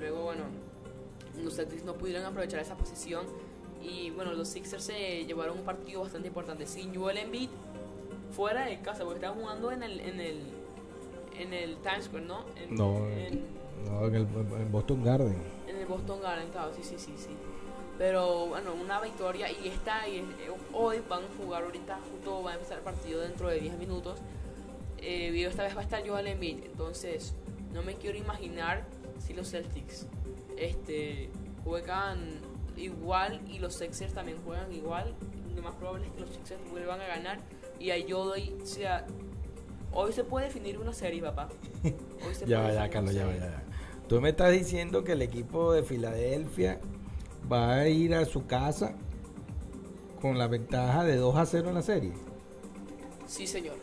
[0.00, 0.44] Luego, bueno,
[1.42, 3.26] los Celtics no pudieron aprovechar esa posición.
[3.82, 6.66] Y bueno, los Sixers se llevaron un partido bastante importante.
[6.66, 7.50] Sin Joel Embiid
[8.32, 10.40] fuera de casa, porque estaban jugando en el, en el,
[11.38, 12.44] en el Times Square, ¿no?
[12.56, 13.44] En, No, en-
[13.84, 14.22] No, en el
[14.60, 15.36] en Boston Garden.
[15.68, 17.28] en el Boston Garden, claro, sí, sí, sí, sí.
[17.98, 20.24] Pero bueno, una victoria y esta y, eh,
[20.72, 24.18] hoy van a jugar ahorita, justo va a empezar el partido dentro de 10 minutos.
[24.98, 27.34] Eh, esta vez va a estar Joel Embiid, entonces
[27.72, 28.84] no me quiero imaginar
[29.18, 30.06] si los Celtics
[30.56, 31.30] este,
[31.62, 32.40] juegan
[32.76, 35.14] igual y los Sixers también juegan igual.
[35.54, 37.38] Lo más probable es que los Sixers vuelvan a ganar
[37.78, 39.06] y ahí yo doy, o sea,
[39.92, 41.48] hoy se puede definir una serie, papá.
[42.26, 43.40] Hoy se Ya, puede ya, Carlos, ya, serie.
[43.40, 43.62] ya.
[44.08, 46.80] Tú me estás diciendo que el equipo de Filadelfia
[47.52, 48.94] va a ir a su casa
[50.20, 52.12] con la ventaja de 2 a 0 en la serie.
[53.26, 53.76] Sí, señor.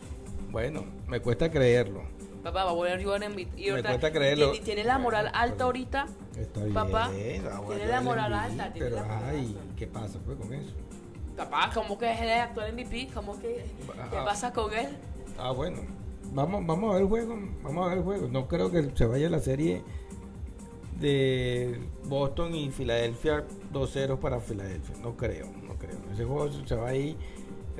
[0.50, 2.02] Bueno, me cuesta creerlo.
[2.42, 3.48] Papá, va a volver Joel Embiid.
[3.56, 4.50] Y Me cuesta creerlo.
[4.64, 6.06] Tiene, la moral Bueno, alta pero- ahorita.
[6.36, 6.74] Está bien.
[6.74, 9.56] Papá, tiene la moral alta, tiene Pero, la ay.
[9.76, 10.72] ¿qué pasa pues con eso?
[11.36, 13.08] Papá, ¿cómo que es el actual MVP?
[13.14, 13.64] ¿Cómo que
[14.10, 14.24] qué Ah.
[14.24, 14.88] pasa con él?
[15.38, 15.78] Ah, bueno.
[16.34, 17.38] Vamos, vamos a ver el juego.
[17.62, 18.28] Vamos a ver el juego.
[18.28, 19.82] No creo que se vaya la serie
[21.02, 24.96] de Boston y Filadelfia 2-0 para Filadelfia.
[25.02, 25.98] No creo, no creo.
[26.12, 27.16] Ese juego se va a ir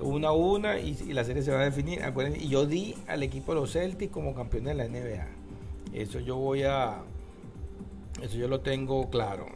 [0.01, 2.03] una a una y, la serie se va a definir.
[2.03, 5.27] Acuérdense, y yo di al equipo de los Celtics como campeón de la NBA.
[5.95, 7.03] Eso yo voy a.
[8.21, 9.47] Eso yo lo tengo claro.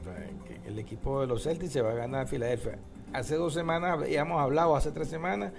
[0.67, 2.79] el equipo de los Celtics se va a ganar a Filadelfia.
[3.13, 5.53] Hace dos semanas habíamos hablado, hace tres semanas,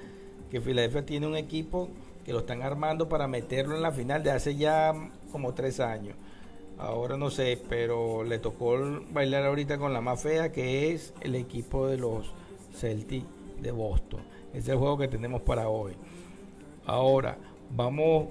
[0.49, 1.89] que Filadelfia tiene un equipo
[2.25, 4.93] que lo están armando para meterlo en la final de hace ya
[5.31, 6.15] como tres años.
[6.79, 8.77] Ahora no sé, pero le tocó
[9.11, 12.31] bailar ahorita con la más fea, que es el equipo de los
[12.75, 13.25] Celtics
[13.61, 14.21] de Boston.
[14.51, 15.93] Ese es el juego que tenemos para hoy.
[16.85, 17.37] Ahora,
[17.71, 18.27] vamos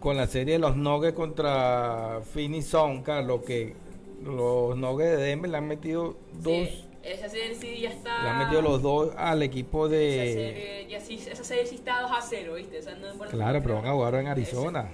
[0.00, 3.74] con la serie de los Nuggets contra Phoenix Suns, Carlos, que
[4.22, 8.22] los Nuggets de Denver le han metido dos, Sí, esa serie sí ya está.
[8.22, 10.32] le han metido los dos al equipo Esa de...
[10.34, 12.78] serie, ya sí, esa serie sí está 2 a 0, ¿viste?
[12.78, 14.90] O sea, no importa Claro, pero van a jugar en Arizona.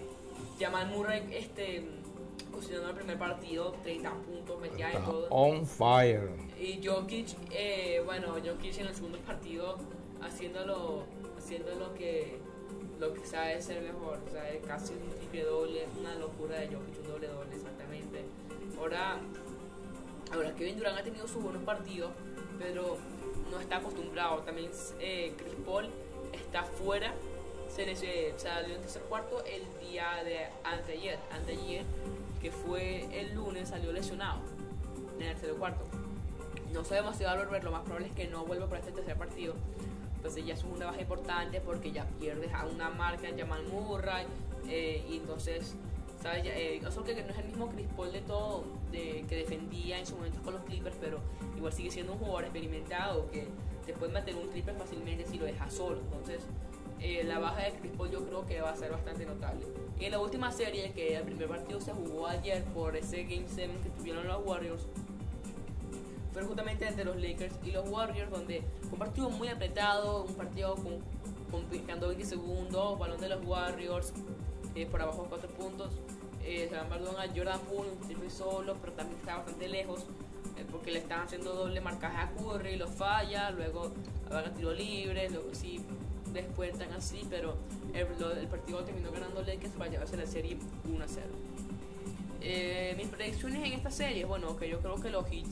[0.60, 1.84] Jamal Murray, este,
[2.52, 5.28] cocinando el primer partido, 30 puntos, metía de todo.
[5.30, 6.30] on fire.
[6.58, 9.76] Y Jokic, eh, bueno, Jokic en el segundo partido
[10.20, 11.04] haciéndolo,
[11.36, 12.38] haciendo lo que,
[13.00, 17.00] lo que sabe ser mejor, o sea, casi un triple doble, una locura de Jokic,
[17.00, 18.24] un doble doble exactamente.
[18.78, 19.18] Ahora,
[20.32, 22.12] ahora Kevin Durant ha tenido sus buenos partidos,
[22.58, 22.98] pero
[23.50, 24.38] no está acostumbrado.
[24.42, 25.88] También eh, Chris Paul
[26.32, 27.12] está fuera,
[27.68, 31.84] se les, eh, salió en tercer cuarto el día de anteayer, anteayer,
[32.42, 34.40] que fue el lunes, salió lesionado
[35.16, 35.84] en el tercer cuarto.
[36.72, 38.92] No sabemos si va a volver, lo más probable es que no vuelva para este
[38.92, 39.54] tercer partido.
[40.16, 44.26] Entonces ya es una baja importante porque ya pierdes a una marca Jamal Murray
[44.68, 45.74] eh, y entonces,
[46.20, 46.44] ¿sabes?
[46.46, 50.06] Eh, eso que no es el mismo Chris Paul de todo, de, que defendía en
[50.06, 51.18] su momento con los Clippers, pero
[51.56, 53.46] igual sigue siendo un jugador experimentado que
[53.86, 55.98] te puede meter un triple fácilmente si lo dejas solo.
[55.98, 56.40] Entonces,
[57.00, 59.66] eh, la baja de Chris Paul yo creo que va a ser bastante notable.
[59.98, 63.46] Y en la última serie, que el primer partido se jugó ayer por ese Game
[63.46, 64.86] 7 que tuvieron los Warriors,
[66.32, 70.34] fue justamente entre los Lakers y los Warriors, donde fue un partido muy apretado, un
[70.34, 71.02] partido con,
[71.70, 74.12] quedando 20 segundos, balón de los Warriors,
[74.74, 75.90] eh, por abajo 4 puntos.
[76.44, 80.06] Eh, se dan balón a Jordan Poole, un triple solo, pero también está bastante lejos,
[80.56, 83.92] eh, porque le están haciendo doble marcaje a Curry, lo falla, luego
[84.28, 85.84] van a tiro libre, luego sí
[86.32, 87.56] descuentan así, pero
[87.94, 88.06] el,
[88.46, 90.56] partido terminó ganando Lakers para llevarse la serie
[90.92, 91.26] 1 a 0.
[92.40, 95.46] Eh, mis predicciones en esta serie, bueno, que yo creo que los Heat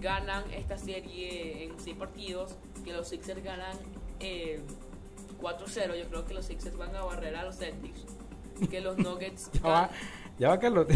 [0.00, 3.76] ganan esta serie en 6 partidos, que los Sixers ganan
[4.20, 4.60] eh,
[5.40, 8.04] 4-0, yo creo que los Sixers van a barrer a los Celtics,
[8.70, 9.90] que los Nuggets Ya va,
[10.38, 10.86] ya va, Carlos.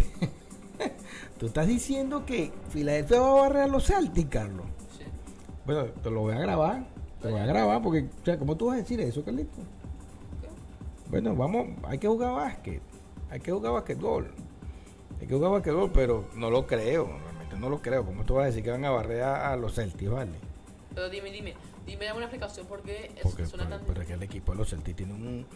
[1.39, 4.67] Tú estás diciendo que Filadelfia va a barrer a los Celtics, Carlos.
[4.97, 5.05] Sí.
[5.65, 6.98] Bueno, te lo voy a grabar.
[7.21, 9.59] Te voy a grabar porque, o sea, ¿cómo tú vas a decir eso, Carlito?
[11.11, 12.81] Bueno, vamos, hay que jugar básquet.
[13.31, 14.31] Hay que jugar basquetbol.
[15.21, 17.07] Hay que jugar basquetbol, pero no lo creo.
[17.07, 18.05] Realmente no lo creo.
[18.05, 20.33] ¿Cómo tú vas a decir que van a barrer a, los Celtics, vale?
[20.95, 21.55] Pero dime, dime,
[21.87, 23.87] dime alguna explicación por qué eso Porque, suena pero, tan...
[23.87, 25.47] pero es que el equipo de los Celtics tiene un.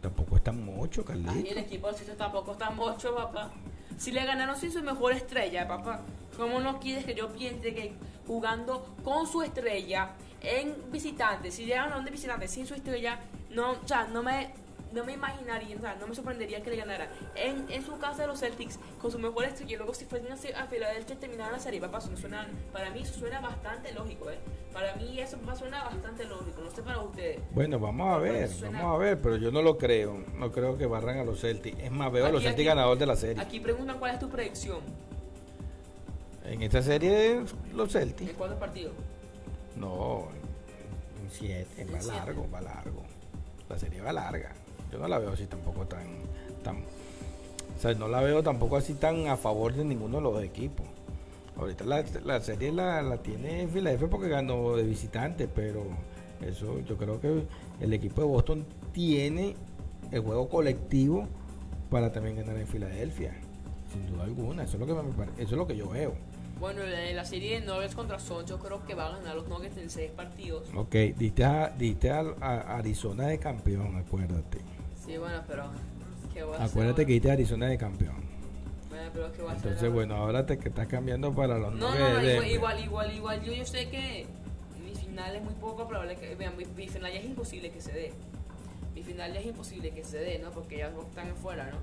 [0.00, 1.58] Tampoco es tan mucho, Ay, el Carlito.
[1.60, 3.52] equipo de los Sixers tampoco está mucho, papá.
[3.98, 6.00] Si le ganaron sin su mejor estrella, papá.
[6.36, 7.92] ¿Cómo no quieres que yo piense que
[8.26, 10.10] jugando con su estrella
[10.42, 14.50] en visitante, si le ganaron de visitante sin su estrella, no, o sea, no me,
[14.92, 17.08] no me imaginaría, o sea, no me sorprendería que le ganara.
[17.34, 20.32] En, en su casa de los Celtics, con su mejor estrella, y luego si fuesen
[20.32, 24.30] a a Filadelfia terminaran la serie, papá, eso suena, para mí eso suena bastante lógico,
[24.30, 24.38] ¿eh?
[24.72, 27.40] Para mí eso papá, suena bastante lógico, no sé para ustedes.
[27.52, 30.24] Bueno, vamos a ver, Suena- vamos a ver, pero yo no lo creo.
[30.38, 31.78] No creo que barran a los Celtics.
[31.78, 33.42] Es más, veo a los Celtics ganador de la serie.
[33.42, 34.80] Aquí preguntan cuál es tu predicción.
[36.44, 38.32] En esta serie, los ¿En Celtics.
[38.32, 38.92] cuántos partidos?
[39.76, 40.24] No,
[41.22, 42.16] en 7, En va siete.
[42.18, 43.02] largo, va largo.
[43.68, 44.52] La serie va larga.
[44.92, 46.06] Yo no la veo así tampoco tan,
[46.62, 46.76] tan.
[46.76, 50.86] O sea, no la veo tampoco así tan a favor de ninguno de los equipos.
[51.56, 55.82] Ahorita la, la serie la, la tiene Filadelfia porque ganó de visitante, pero
[56.46, 57.44] eso yo creo que
[57.80, 59.54] el equipo de Boston tiene
[60.10, 61.26] el juego colectivo
[61.90, 63.34] para también ganar en Filadelfia.
[63.92, 66.14] Sin duda alguna, eso es lo que, me eso es lo que yo veo.
[66.62, 69.48] Bueno, la, la serie de Nuggets contra Suns yo creo que va a ganar los
[69.48, 70.68] Nuggets en seis partidos.
[70.76, 74.58] Ok, diste a, diste a, a Arizona de campeón, acuérdate.
[75.04, 75.64] Sí, bueno, pero...
[76.32, 78.14] ¿qué voy a Acuérdate que diste a Arizona de campeón.
[78.90, 81.90] Bueno, pero ¿qué voy a Entonces, bueno, ahora te que estás cambiando para los No,
[81.90, 84.26] Nuggets no, no, igual, igual, igual, igual, Yo, yo sé que
[84.84, 86.36] mi final es muy poco probable que...
[86.36, 88.12] Vean, mi, mi final ya es imposible que se dé.
[88.94, 90.52] Mi final ya es imposible que se dé, ¿no?
[90.52, 91.78] Porque ya están fuera, ¿no?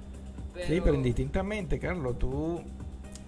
[0.66, 2.64] Sí, pero indistintamente, Carlos, tú,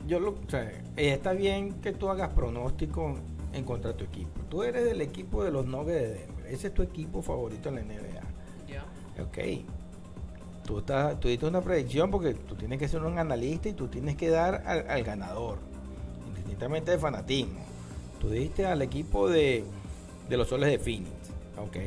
[0.08, 0.64] yo lo, o sea,
[0.97, 3.16] eh, está bien que tú hagas pronóstico
[3.54, 4.41] en contra de tu equipo.
[4.49, 6.45] Tú eres del equipo de los Nuggets de Denver.
[6.47, 8.22] Ese es tu equipo favorito en la NBA.
[8.68, 8.84] Ya.
[9.22, 9.66] Ok.
[10.66, 13.88] Tú, estás, tú diste una predicción porque tú tienes que ser un analista y tú
[13.88, 15.58] tienes que dar al, al ganador,
[16.28, 17.60] indistintamente de fanatismo.
[18.20, 19.66] Tú diste al equipo de,
[20.30, 21.12] de los soles de Phoenix.
[21.58, 21.78] Ok.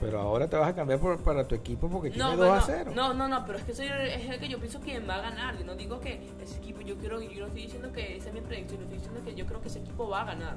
[0.00, 2.66] Pero ahora te vas a cambiar por- para tu equipo porque tiene No, 2 a
[2.66, 2.92] pero 0.
[2.94, 5.20] no, no, no, pero es que soy, es el que yo pienso que va a
[5.20, 5.58] ganar.
[5.58, 8.34] Yo no digo que ese equipo, yo quiero, yo no estoy diciendo que esa es
[8.34, 10.56] mi predicción, yo estoy diciendo que yo creo que ese equipo va a ganar.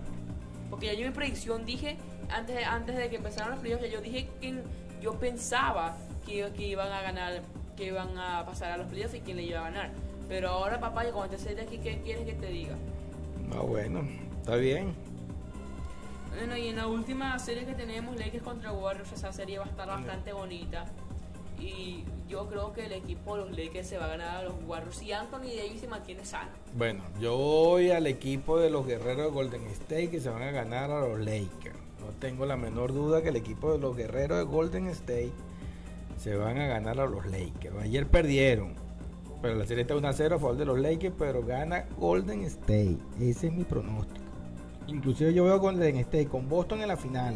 [0.70, 1.98] Porque ya yo mi predicción dije,
[2.30, 4.64] antes, de- antes de que empezaran los playoffs, ya yo dije que
[5.02, 7.41] yo pensaba que, que iban a ganar,
[7.76, 9.91] que iban a pasar a los playoffs y quién le iba a ganar.
[10.30, 12.76] Pero ahora, papá, yo cuando te aquí, ¿qué quieres que te diga?
[13.50, 14.08] No, bueno,
[14.39, 14.96] está bien.
[16.36, 19.70] Bueno, y en la última serie que tenemos, Lakers contra Warriors, esa serie va a
[19.70, 20.86] estar bastante bonita.
[21.60, 24.56] Y yo creo que el equipo de los Lakers se va a ganar a los
[24.66, 26.50] Warriors si Anthony Davis se mantiene sano.
[26.76, 30.52] Bueno, yo voy al equipo de los guerreros de Golden State que se van a
[30.52, 31.78] ganar a los Lakers.
[32.00, 35.32] No tengo la menor duda que el equipo de los guerreros de Golden State
[36.18, 37.76] se van a ganar a los Lakers.
[37.82, 38.74] Ayer perdieron,
[39.42, 42.42] pero la serie está 1 a 0 a favor de los Lakers, pero gana Golden
[42.42, 42.98] State.
[43.22, 44.23] Ese es mi pronóstico.
[44.88, 47.36] Inclusive yo veo Golden State con Boston en la final.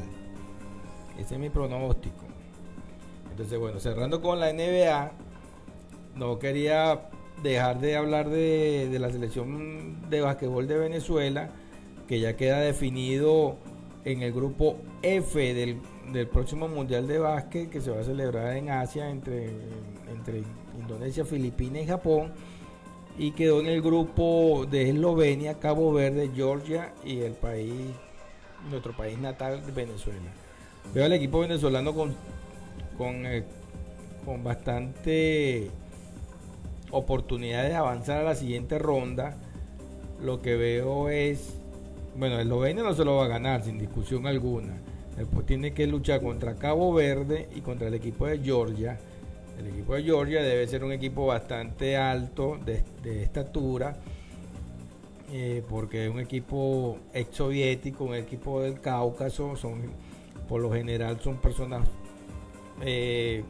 [1.17, 2.25] Ese es mi pronóstico.
[3.31, 5.11] Entonces, bueno, cerrando con la NBA,
[6.15, 7.09] no quería
[7.41, 11.49] dejar de hablar de, la selección de basquetbol de Venezuela,
[12.07, 13.57] que ya queda definido
[14.05, 15.77] en el grupo F del,
[16.11, 19.51] del próximo Mundial de Básquet que se va a celebrar en Asia entre,
[20.09, 20.43] entre
[20.79, 22.33] Indonesia, Filipinas y Japón.
[23.17, 27.73] Y quedó en el grupo de Eslovenia, Cabo Verde, Georgia y el país,
[28.69, 30.31] nuestro país natal, Venezuela.
[30.93, 32.15] Veo al equipo venezolano con,
[32.97, 33.43] con, eh,
[34.23, 35.71] con bastante
[36.91, 39.35] oportunidades de avanzar a la siguiente ronda.
[40.21, 41.55] Lo que veo es,
[42.15, 44.77] bueno, Eslovenia no se lo va a ganar sin discusión alguna.
[45.17, 48.99] Después tiene que luchar contra Cabo Verde y contra el equipo de Georgia.
[49.57, 52.83] El equipo de Georgia debe ser un equipo bastante alto de,
[53.23, 53.97] estatura,
[55.31, 59.81] eh, porque es un equipo ex soviético, un equipo del Cáucaso, son
[60.47, 61.85] por lo general son personas
[62.81, 63.43] eh,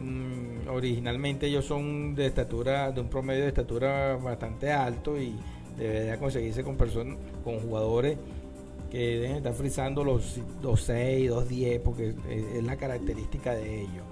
[0.00, 5.34] mm, originalmente ellos son de estatura, de un promedio de estatura bastante alto y
[5.76, 8.16] debería conseguirse con personas, con jugadores
[8.90, 14.04] que deben estar frizando los 2.6, 2.10, porque es la característica de ellos.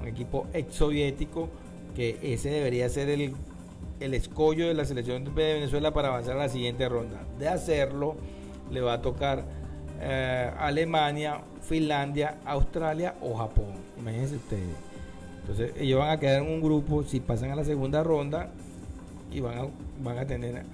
[0.00, 1.48] Un equipo ex soviético
[1.94, 3.34] que ese debería ser el,
[4.00, 7.22] el escollo de la selección de Venezuela para avanzar a la siguiente ronda.
[7.38, 8.16] De hacerlo,
[8.70, 9.44] le va a tocar
[10.00, 13.74] eh, Alemania, Finlandia, Australia o Japón.
[13.98, 14.74] Imagínense ustedes.
[15.40, 18.50] Entonces ellos van a quedar en un grupo, si pasan a la segunda ronda,
[19.32, 19.66] y van a,
[20.02, 20.64] van a tener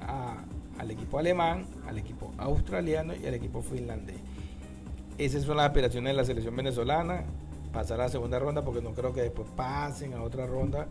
[0.79, 4.17] al equipo alemán, al equipo australiano y al equipo finlandés.
[5.19, 7.25] Esas son las aspiraciones de la selección venezolana,
[7.77, 10.87] pasar a la segunda ronda, porque no creo que después pasen a otra ronda,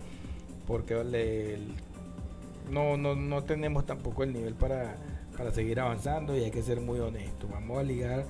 [0.68, 1.58] porque
[2.70, 4.96] no, no, no tenemos tampoco el nivel para,
[5.36, 7.50] para seguir avanzando y hay que ser muy honestos.
[7.50, 8.26] Vamos a ligar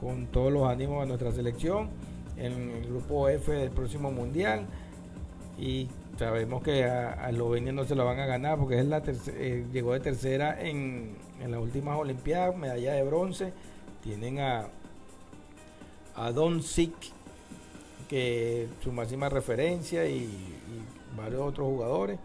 [0.00, 1.90] con todos los ánimos a nuestra selección
[2.36, 4.66] en el grupo F del próximo mundial
[5.58, 9.02] y sabemos que a, a Eslovenia no se lo van a ganar porque es la
[9.06, 13.52] eh, llegó de tercera en, en las últimas Olimpiadas, medalla de bronce.
[14.00, 14.68] Tienen a,
[16.14, 16.94] a Doncic,
[18.82, 22.18] su máxima referencia y, y varios otros jugadores.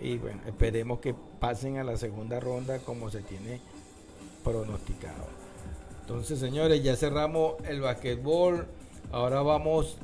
[0.00, 3.60] Y bueno, esperemos que pasen a la segunda ronda como se tiene
[4.42, 5.26] pronosticado.
[6.00, 8.66] Entonces, señores, ya cerramos el basquetbol.
[9.12, 9.98] Ahora vamos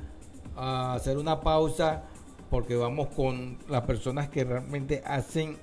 [0.56, 2.04] a hacer una pausa
[2.50, 5.56] porque vamos con las personas que realmente hacen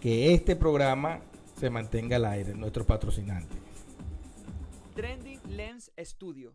[0.00, 1.20] que este programa
[1.58, 3.58] se mantenga al aire, nuestros patrocinantes.
[4.94, 6.54] Trending Lens Studio,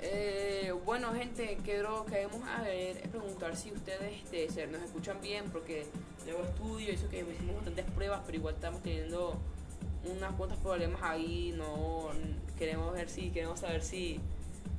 [0.00, 5.20] Eh, bueno, gente, quiero que vamos a ver, preguntar si ustedes este, se- nos escuchan
[5.20, 5.86] bien, porque
[6.26, 9.38] luego estudio, eso que hicimos bastantes pruebas, pero igual estamos teniendo
[10.04, 12.10] unas cuantos problemas ahí, no
[12.58, 14.20] queremos ver si, queremos saber si,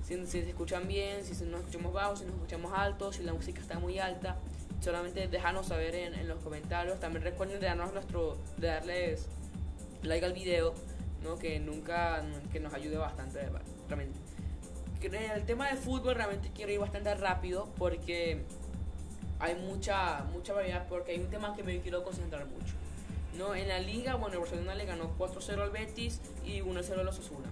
[0.06, 3.34] si, si se escuchan bien, si nos escuchamos bajos, si nos escuchamos altos, si la
[3.34, 4.38] música está muy alta.
[4.80, 7.00] Solamente déjanos saber en, en los comentarios.
[7.00, 9.26] También recuerden de darnos nuestro, de darles
[10.04, 10.74] like al video,
[11.24, 11.38] ¿no?
[11.40, 13.40] que nunca, que nos ayude bastante,
[13.90, 14.20] realmente
[15.02, 18.44] el tema del fútbol realmente quiero ir bastante rápido porque
[19.40, 22.74] hay mucha mucha variedad porque hay un tema que me quiero concentrar mucho.
[23.38, 27.08] No, en la liga, bueno, el Barcelona le ganó 4-0 al Betis y 1-0 al
[27.08, 27.48] Osasuna.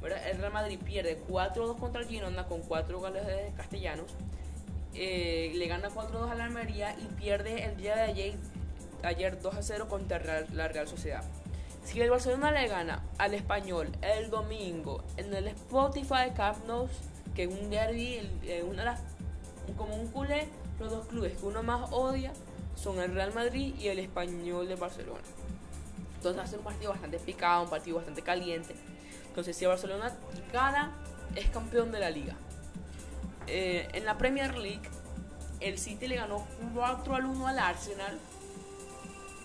[0.00, 0.26] ¿verdad?
[0.28, 4.06] El Real Madrid pierde 4-2 contra el Girona con 4 goles de castellanos.
[4.94, 8.34] Eh, le gana 4-2 a la Almería y pierde el día de ayer,
[9.02, 11.24] ayer 2-0 contra la Real Sociedad.
[11.88, 16.86] Si el Barcelona le gana al Español el domingo en el Spotify Camp Nou,
[17.34, 18.98] que es un derby, eh, una
[19.74, 22.30] como un culé, los dos clubes que uno más odia
[22.76, 25.22] son el Real Madrid y el Español de Barcelona.
[26.16, 28.74] Entonces hace un partido bastante picado, un partido bastante caliente.
[29.28, 30.14] Entonces si el Barcelona
[30.52, 30.92] gana,
[31.36, 32.36] es campeón de la liga.
[33.46, 34.86] Eh, en la Premier League,
[35.60, 38.18] el City le ganó 4 al 1 al Arsenal.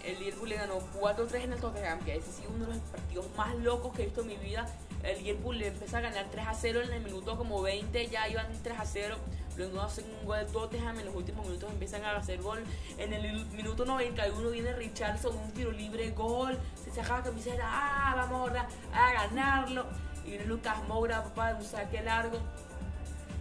[0.04, 2.84] El Liverpool le ganó 4-3 en el Tottenham, que ese sí es uno de los
[2.84, 4.68] partidos más locos que he visto en mi vida.
[5.02, 8.28] El Liverpool le empezó a ganar 3 a 0 en el minuto como 20, ya
[8.28, 9.16] iban 3 a 0.
[9.56, 12.64] Luego hacen un gol de Tottenham, en los últimos minutos empiezan a hacer gol.
[12.98, 16.58] En el minuto 91 viene Richardson, un tiro libre, gol.
[16.84, 19.86] Se saca la camiseta, ah, vamos ahora a ganarlo.
[20.26, 22.40] Y viene Lucas Moura, papá, un saque largo.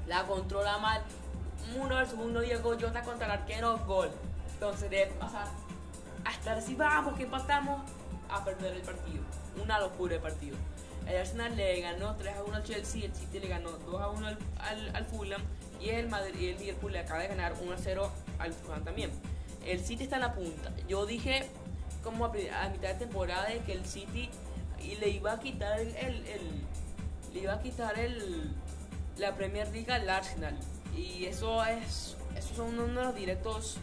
[0.07, 1.03] La controla mal.
[1.77, 4.11] Uno versus uno, Diego Jota contra el arquero, gol.
[4.55, 5.47] Entonces debe pasar
[6.25, 7.83] a estar vamos, que empatamos,
[8.31, 9.23] a perder el partido.
[9.63, 10.57] Una locura el partido.
[11.07, 14.09] El Arsenal le ganó 3 a 1 al Chelsea, el City le ganó 2 a
[14.09, 15.43] 1 al, al, al Fulham
[15.81, 18.85] y el, Madrid, y el Liverpool le acaba de ganar 1 a 0 al Fulham
[18.85, 19.11] también.
[19.67, 20.73] El City está en la punta.
[20.89, 21.49] Yo dije
[22.05, 24.31] como a, a mitad de temporada de que el City
[25.01, 26.63] le iba a quitar el, el- el-
[27.35, 28.53] le iba a quitar el
[29.17, 30.57] la Premier League al Arsenal
[30.97, 33.77] y eso es esos son uno de los directos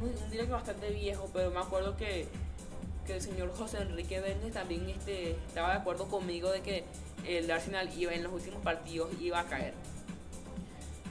[0.00, 2.26] un, directo bastante viejo pero me acuerdo que,
[3.06, 6.84] que el señor José Enrique Vélez también este, estaba de acuerdo conmigo de que
[7.26, 9.74] el Arsenal iba en los últimos partidos iba a caer.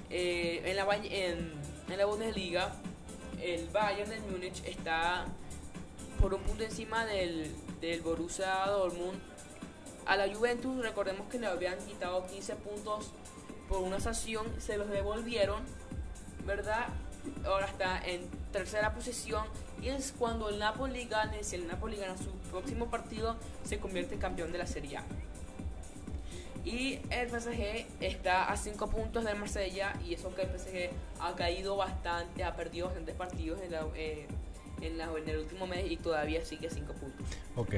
[0.09, 1.53] Eh, en, la, en,
[1.87, 2.73] en la Bundesliga,
[3.41, 5.25] el Bayern de Múnich está
[6.19, 9.19] por un punto encima del, del Borussia Dortmund.
[10.05, 13.11] A la Juventus, recordemos que le habían quitado 15 puntos
[13.67, 15.61] por una sanción, se los devolvieron,
[16.45, 16.87] ¿verdad?
[17.45, 19.43] Ahora está en tercera posición
[19.81, 24.15] y es cuando el Napoli gane, si el Napoli gana su próximo partido, se convierte
[24.15, 25.03] en campeón de la Serie A.
[26.65, 30.89] Y el PSG está a 5 puntos del Marsella y eso que el PSG
[31.21, 34.27] ha caído bastante, ha perdido bastantes partidos en, la- eh,
[34.81, 37.25] en, la- en el último mes y todavía sigue a 5 puntos.
[37.55, 37.75] Ok.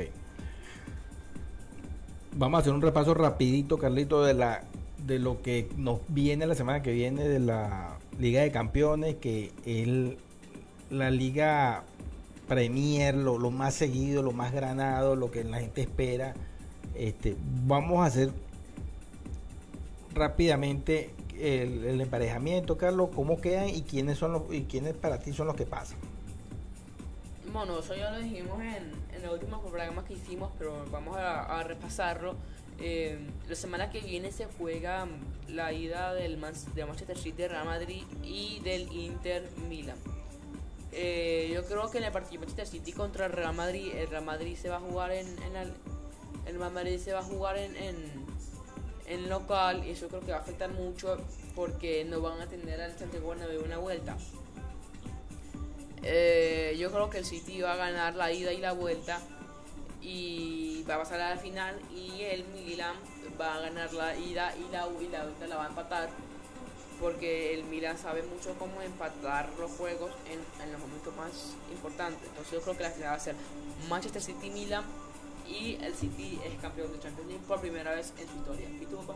[2.34, 4.64] Vamos a hacer un repaso rapidito, Carlito, de la
[5.06, 9.52] de lo que nos viene la semana que viene de la Liga de Campeones, que
[9.66, 9.88] es
[10.90, 11.84] la Liga
[12.48, 16.34] Premier, lo, lo más seguido, lo más granado, lo que la gente espera.
[16.96, 17.36] Este,
[17.66, 18.32] vamos a hacer
[20.14, 25.34] rápidamente el, el emparejamiento, Carlos, cómo quedan y quiénes son los y quiénes para ti
[25.34, 25.98] son los que pasan.
[27.52, 31.60] Bueno, eso ya lo dijimos en, en el último programa que hicimos, pero vamos a,
[31.60, 32.36] a repasarlo.
[32.80, 35.08] Eh, la semana que viene se juega
[35.48, 39.98] la ida del Man- de Manchester City, Real Madrid y del Inter Milan.
[40.94, 44.26] Eh, yo creo que en el partido Manchester City contra el Real Madrid, el Real
[44.26, 45.64] Madrid se va a jugar en, la-
[46.48, 47.96] el Real Madrid se va a jugar en, en,
[49.08, 51.18] en local y eso creo que va a afectar mucho
[51.56, 54.18] porque no van a tener al Santiago Bernabéu una vuelta.
[56.04, 59.22] Eh, yo creo que el City va a ganar la ida y la vuelta
[60.02, 62.96] y va a pasar a la final y el Milan
[63.40, 66.10] va a ganar la ida y la, y la vuelta la va a empatar
[67.00, 72.22] porque el Milan sabe mucho cómo empatar los juegos en, en los momentos más importantes.
[72.30, 73.36] Entonces yo creo que la final va a ser
[73.90, 74.84] Manchester City Milan
[75.48, 78.70] y el City es campeón de Champions League por primera vez en su historia.
[78.70, 79.16] ¿Y tú, papá?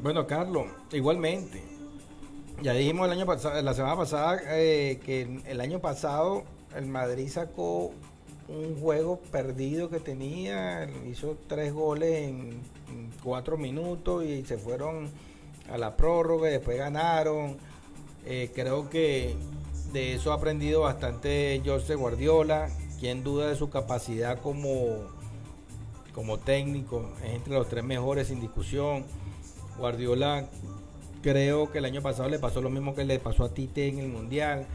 [0.00, 1.62] Bueno, Carlos, igualmente.
[2.60, 6.44] Ya dijimos el año pasado, la semana pasada eh, que el año pasado
[6.76, 7.92] el Madrid sacó
[8.52, 12.60] un juego perdido que tenía, hizo tres goles en,
[13.22, 15.08] cuatro minutos y se fueron
[15.70, 17.56] a la prórroga, y después ganaron.
[18.26, 19.34] Eh, creo que
[19.92, 22.68] de eso ha aprendido bastante José Guardiola,
[23.00, 25.06] quien duda de su capacidad como,
[26.14, 29.04] como técnico, es entre los tres mejores sin discusión.
[29.78, 30.46] Guardiola
[31.22, 33.98] creo que el año pasado le pasó lo mismo que le pasó a Tite en
[33.98, 34.66] el Mundial,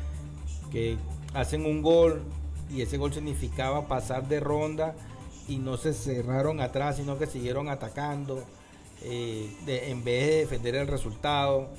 [0.71, 0.97] que
[1.33, 2.23] hacen un gol
[2.69, 4.95] y ese gol significaba pasar de ronda
[5.47, 8.43] y no se cerraron atrás, sino que siguieron atacando
[9.03, 11.69] eh, en vez de defender el resultado.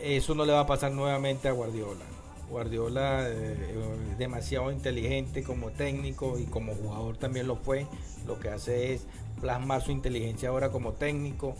[0.00, 2.04] Eso no le va a pasar nuevamente a Guardiola.
[2.48, 3.76] Guardiola eh,
[4.12, 7.86] es demasiado inteligente como técnico y como jugador también lo fue.
[8.26, 9.06] Lo que hace es
[9.40, 11.54] plasmar su inteligencia ahora como técnico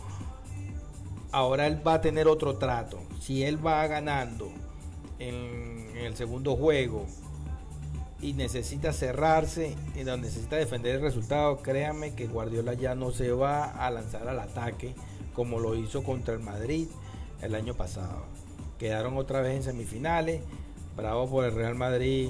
[1.31, 2.99] ahora él va a tener otro trato.
[3.19, 4.49] Si él va ganando
[5.19, 7.05] en el segundo juego
[8.21, 13.31] y necesita cerrarse y no necesita defender el resultado, créanme que Guardiola ya no se
[13.31, 14.93] va a lanzar al ataque
[15.33, 16.87] como lo hizo contra el Madrid
[17.41, 18.25] el año pasado.
[18.77, 20.41] Quedaron otra vez en semifinales.
[20.95, 22.29] Bravo por el Real Madrid.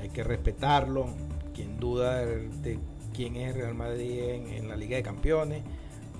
[0.00, 1.06] Hay que respetarlo.
[1.54, 2.78] Quien duda de,
[3.14, 5.62] quién es el Real Madrid en, en la Liga de Campeones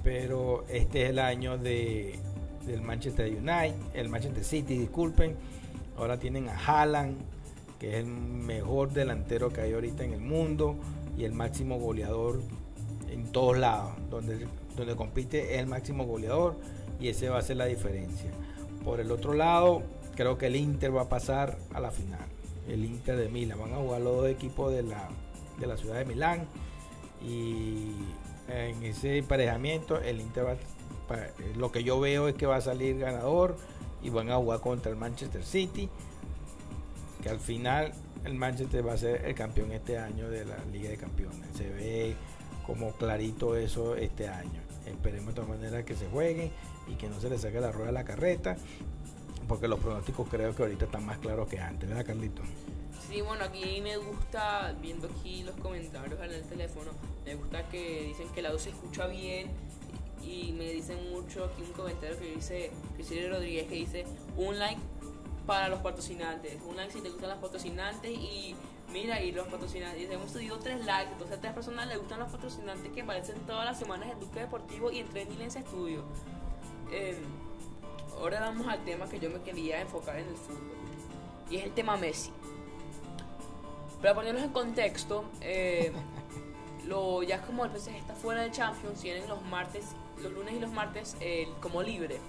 [0.02, 2.18] pero este es el año de,
[2.66, 5.36] del Manchester United, el Manchester City, disculpen.
[5.96, 7.18] Ahora tienen a Haaland,
[7.82, 10.76] que es el mejor delantero que hay ahorita en el mundo
[11.18, 12.40] y el máximo goleador
[13.10, 13.90] en todos lados.
[14.08, 16.54] Donde, donde compite es el máximo goleador
[17.00, 18.30] y ese va a ser la diferencia.
[18.84, 19.82] Por el otro lado,
[20.14, 22.24] creo que el Inter va a pasar a la final.
[22.68, 23.58] El Inter de Milán.
[23.58, 25.08] Van a jugar los dos equipos de la,
[25.58, 26.46] de la ciudad de Milán.
[27.20, 27.96] Y
[28.46, 30.56] en ese emparejamiento el Inter va,
[31.56, 33.56] lo que yo veo es que va a salir ganador
[34.04, 35.90] y van a jugar contra el Manchester City
[37.22, 37.92] que al final
[38.24, 41.68] el Manchester va a ser el campeón este año de la Liga de Campeones se
[41.68, 42.14] ve
[42.66, 46.50] como clarito eso este año esperemos de todas maneras que se juegue
[46.88, 48.56] y que no se le saque la rueda a la carreta
[49.48, 52.42] porque los pronósticos creo que ahorita están más claros que antes ¿verdad Carlito?
[53.08, 56.92] Sí, bueno, aquí me gusta, viendo aquí los comentarios en el teléfono,
[57.26, 59.50] me gusta que dicen que la voz se escucha bien
[60.24, 64.04] y me dicen mucho aquí un comentario que dice Cristina Rodríguez que dice
[64.36, 64.80] un like
[65.46, 68.54] para los patrocinantes, un like si te gustan los patrocinantes y
[68.92, 72.30] mira, y los patrocinantes, hemos subido tres likes, entonces a tres personas les gustan los
[72.30, 76.04] patrocinantes que aparecen todas las semanas en Duque Deportivo y en Trending Studio.
[76.92, 77.18] Eh,
[78.18, 80.76] ahora vamos al tema que yo me quería enfocar en el fútbol
[81.50, 82.30] y es el tema Messi.
[84.00, 85.92] Para ponerlos en contexto, eh,
[86.86, 89.86] lo, ya como el PSG está fuera de Champions, tienen los martes,
[90.22, 92.20] los lunes y los martes eh, como libre.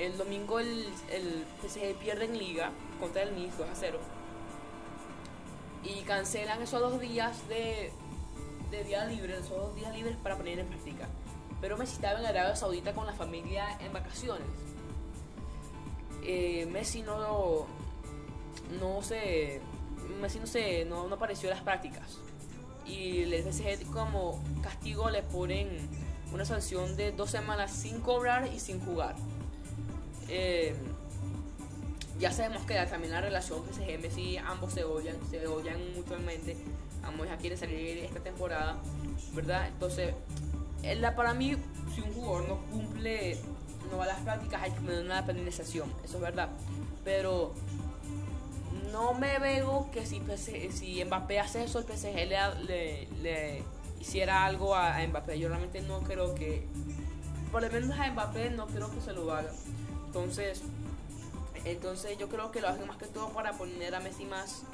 [0.00, 4.00] El domingo el, el PSG pierde en liga contra el Nice 2 a 0.
[5.84, 7.92] Y cancelan esos dos días de,
[8.70, 11.06] de día libre, esos dos días libres para poner en práctica.
[11.60, 14.46] Pero Messi estaba en Arabia Saudita con la familia en vacaciones.
[16.24, 17.66] Eh, Messi no,
[18.80, 19.60] no se
[20.18, 22.18] Messi no se no, no apareció en las prácticas
[22.86, 25.68] y el PSG como castigo le ponen
[26.32, 29.14] una sanción de dos semanas sin cobrar y sin jugar
[30.30, 30.74] Eh,
[32.18, 36.56] ya sabemos que también la relación PSG Messi ambos se odian se odian mutuamente
[37.02, 38.76] ambos ya quieren salir esta temporada
[39.34, 40.14] verdad entonces
[40.82, 41.56] eh, la- para mí
[41.94, 43.38] si un jugador no cumple
[43.90, 46.50] no va a las prácticas hay que poner una penalización eso es verdad
[47.04, 47.54] pero
[48.92, 50.20] no me veo que si,
[50.72, 53.62] si Mbappé hace eso, el PSG le, le, le
[54.00, 55.38] hiciera algo a, a Mbappé.
[55.38, 56.66] Yo realmente no creo que,
[57.52, 59.52] por lo menos a Mbappé no creo que se lo haga.
[60.10, 60.60] Entonces,
[61.64, 64.64] entonces yo creo que lo hacen más que todo para poner a Messi más,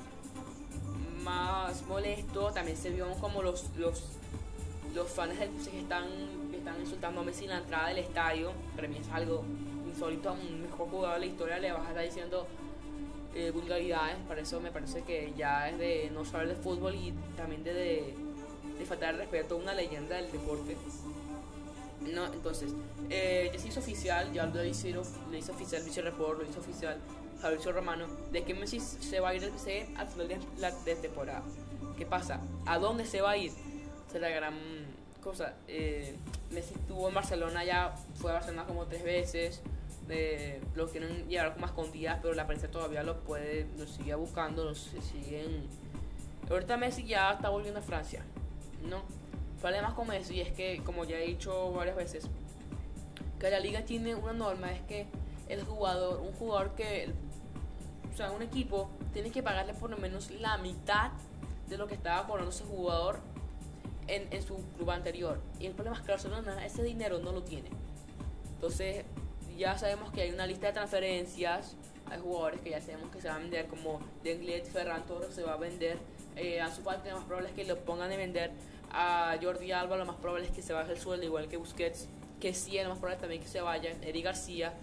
[1.22, 2.52] más molesto.
[2.52, 4.02] También se vio como los, los,
[4.94, 6.06] los fans del PSG están,
[6.50, 8.50] que están insultando a Messi en la entrada del estadio.
[8.74, 9.44] Para mí es algo
[9.86, 11.58] insólito a un mejor jugador de la historia.
[11.58, 12.46] Le vas a estar diciendo
[13.34, 17.12] eh, vulgaridades, para eso me parece que ya es de no saber de fútbol y
[17.36, 18.14] también de, de,
[18.78, 20.78] de faltar el respeto a una leyenda del deporte.
[22.12, 22.72] No, entonces,
[23.10, 26.98] eh, ya se hizo oficial, ya lo hizo oficial Vichy Report, lo hizo oficial
[27.40, 31.42] Fabrizio Romano, de que Messi se va a ir PSG al final de la temporada.
[31.96, 32.40] ¿Qué pasa?
[32.66, 33.52] ¿A dónde se va a ir?
[34.08, 34.54] Esa es la gran
[35.22, 35.54] cosa.
[35.68, 36.16] Eh,
[36.50, 39.62] Messi estuvo en Barcelona ya, fue a Barcelona como tres veces,
[40.08, 44.64] eh, lo quieren llevar como escondidas, pero la prensa todavía lo puede, lo sigue buscando,
[44.64, 45.66] lo siguen.
[46.48, 48.22] Ahorita Messi ya está volviendo a Francia,
[48.88, 49.02] ¿no?
[49.56, 52.28] El problema con Messi es que, como ya he dicho varias veces,
[53.40, 55.06] que la liga tiene una norma, es que
[55.48, 57.10] el jugador, un jugador que,
[58.12, 61.10] o sea, un equipo tiene que pagarle por lo menos la mitad
[61.68, 63.20] de lo que estaba cobrando ese jugador
[64.06, 65.40] en, en su club anterior.
[65.58, 67.70] Y el problema es que Barcelona ese dinero no lo tiene.
[68.54, 69.04] Entonces,
[69.56, 71.76] ya sabemos que hay una lista de transferencias.
[72.10, 75.42] Hay jugadores que ya sabemos que se van a vender, como Denglet, Ferran Torres se
[75.42, 75.98] va a vender.
[76.36, 78.50] Eh, a su parte, lo más probable es que lo pongan a vender.
[78.90, 82.08] A Jordi Alba, lo más probable es que se baje el sueldo, igual que Busquets.
[82.40, 84.02] Que sí, lo más probable también que se vayan.
[84.02, 84.74] Eric García.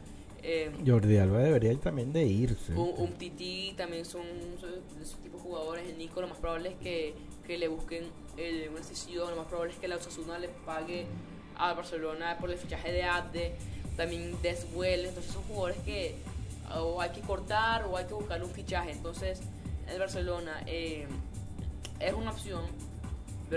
[0.42, 2.74] Eh, Jordi Alba debería también de irse.
[2.74, 4.24] un, un Titi también son,
[4.60, 5.88] son de esos tipos de jugadores.
[5.88, 7.16] El Nico, lo más probable es que,
[7.48, 8.06] que le busquen
[8.38, 9.30] el, una sesión.
[9.30, 11.06] Lo más probable es que la Osasuna le pague
[11.56, 13.56] a Barcelona por el fichaje de Abde.
[13.96, 15.06] También Deswell.
[15.06, 16.16] Entonces son jugadores que
[16.76, 18.92] o hay que cortar o hay que buscar un fichaje.
[18.92, 19.42] Entonces,
[19.88, 21.08] el Barcelona eh,
[22.00, 22.64] es una opción,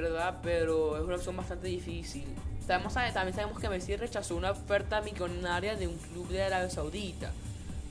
[0.03, 0.41] ¿verdad?
[0.43, 2.25] Pero es una opción bastante difícil.
[2.67, 7.31] Sabemos, también sabemos que Messi rechazó una oferta millonaria de un club de Arabia Saudita.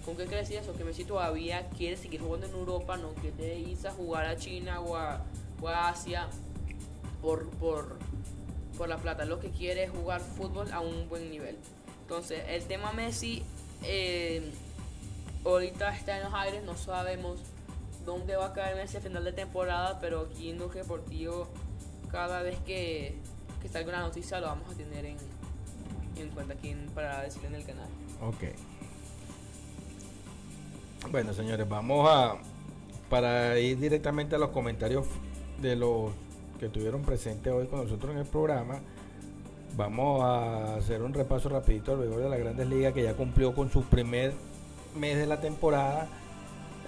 [0.04, 0.76] ¿Con qué quiere decir eso?
[0.76, 4.82] Que Messi todavía quiere seguir jugando en Europa, no quiere irse a jugar a China
[4.82, 5.22] o a,
[5.90, 6.28] Asia
[7.22, 7.98] por, por,
[8.78, 9.26] por la plata.
[9.26, 11.58] Lo que quiere es jugar fútbol a un buen nivel.
[12.02, 13.44] Entonces, el tema Messi
[13.82, 14.52] eh,
[15.44, 17.40] ahorita está en los aires, no sabemos
[18.06, 21.48] dónde va a caer Messi a final de temporada, pero aquí en Duque Deportivo,
[22.16, 23.14] cada vez que,
[23.62, 25.18] que salga una noticia, lo vamos a tener en,
[26.16, 27.90] en cuenta aquí para decirle en el canal.
[28.22, 28.56] Ok.
[31.12, 32.38] Bueno, señores, vamos a
[33.10, 35.06] para ir directamente a los comentarios
[35.62, 36.12] de los
[36.58, 38.80] que estuvieron presentes hoy con nosotros en el programa.
[39.76, 43.54] Vamos a hacer un repaso rapidito al béisbol de las Grandes Ligas que ya cumplió
[43.54, 44.34] con su primer
[44.98, 46.08] mes de la temporada,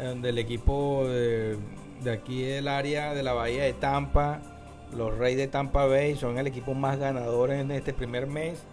[0.02, 1.58] donde el equipo de,
[2.02, 4.42] de aquí del área de la Bahía de Tampa,
[4.96, 8.64] los Reyes de Tampa Bay, son el equipo más ganador en este primer mes.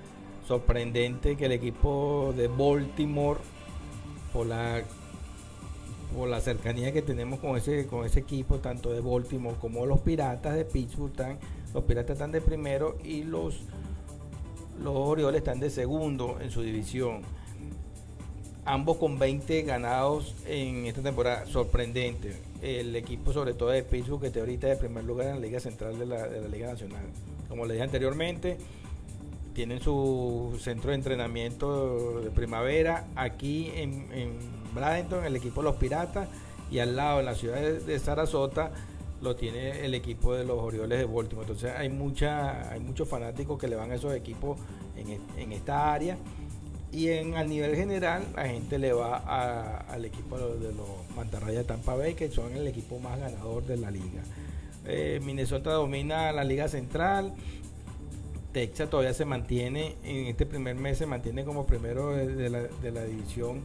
[0.46, 3.40] Sorprendente que el equipo de Baltimore,
[4.32, 4.82] por la
[6.14, 9.98] por la cercanía que tenemos con ese con ese equipo tanto de Baltimore como los
[10.00, 11.38] Piratas de Pittsburgh están
[11.72, 13.62] los Piratas están de primero y los
[14.80, 17.22] los Orioles están de segundo en su división.
[18.64, 21.46] Ambos con 20 ganados en esta temporada.
[21.46, 22.34] Sorprendente
[22.64, 25.60] el equipo sobre todo de Pittsburgh que está ahorita de primer lugar en la Liga
[25.60, 27.04] Central de la, de la Liga Nacional
[27.48, 28.58] como le dije anteriormente
[29.54, 34.36] tienen su centro de entrenamiento de primavera aquí en, en
[34.74, 36.28] Bradenton, el equipo de los Piratas,
[36.70, 38.72] y al lado, en la ciudad de, de Sarasota,
[39.22, 41.46] lo tiene el equipo de los Orioles de Baltimore.
[41.46, 44.58] Entonces hay mucha, hay muchos fanáticos que le van a esos equipos
[44.96, 46.18] en, en esta área.
[46.94, 50.86] Y en a nivel general, la gente le va a- al equipo de los,
[51.16, 54.22] Mantarrayas de Tampa Bay, que son el equipo más ganador de la liga.
[54.86, 57.32] eh, Minnesota domina la Liga Central.
[58.52, 62.90] Texas todavía se mantiene, en este primer mes se mantiene como primero de, la, de
[62.92, 63.62] la división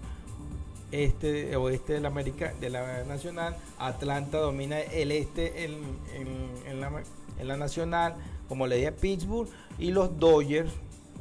[0.91, 3.55] este oeste de la América de la Nacional.
[3.77, 5.73] Atlanta domina el este en,
[6.15, 7.03] en- en la,
[7.39, 8.15] en la Nacional,
[8.47, 9.49] como le dije Pittsburgh.
[9.77, 10.71] Y los Dodgers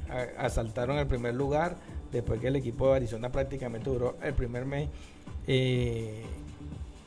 [0.08, 1.76] a- asaltaron el primer lugar
[2.12, 4.88] después que el equipo de Arizona prácticamente duró el primer mes
[5.46, 6.24] eh,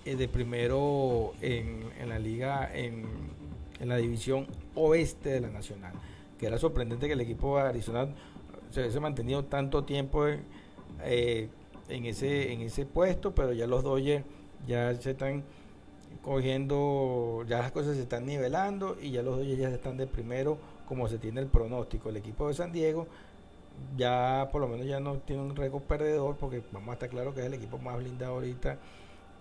[0.06, 3.06] eh, de primero en, en la liga en,
[3.80, 5.94] en la división oeste de la Nacional.
[6.40, 8.08] Que era sorprendente que el equipo de Arizona
[8.72, 10.44] se hubiese mantenido tanto tiempo en,
[11.04, 11.50] eh,
[11.90, 14.26] en ese en ese puesto, pero ya los Dodgers
[14.68, 15.44] ya se están
[16.24, 20.58] cogiendo, ya las cosas se están nivelando y ya los Dodgers ya están de primero
[20.88, 22.10] como se tiene el pronóstico.
[22.10, 23.08] El equipo de San Diego
[23.98, 27.34] ya por lo menos ya no tiene un récord perdedor porque vamos a estar claro
[27.34, 28.78] que es el equipo más blindado ahorita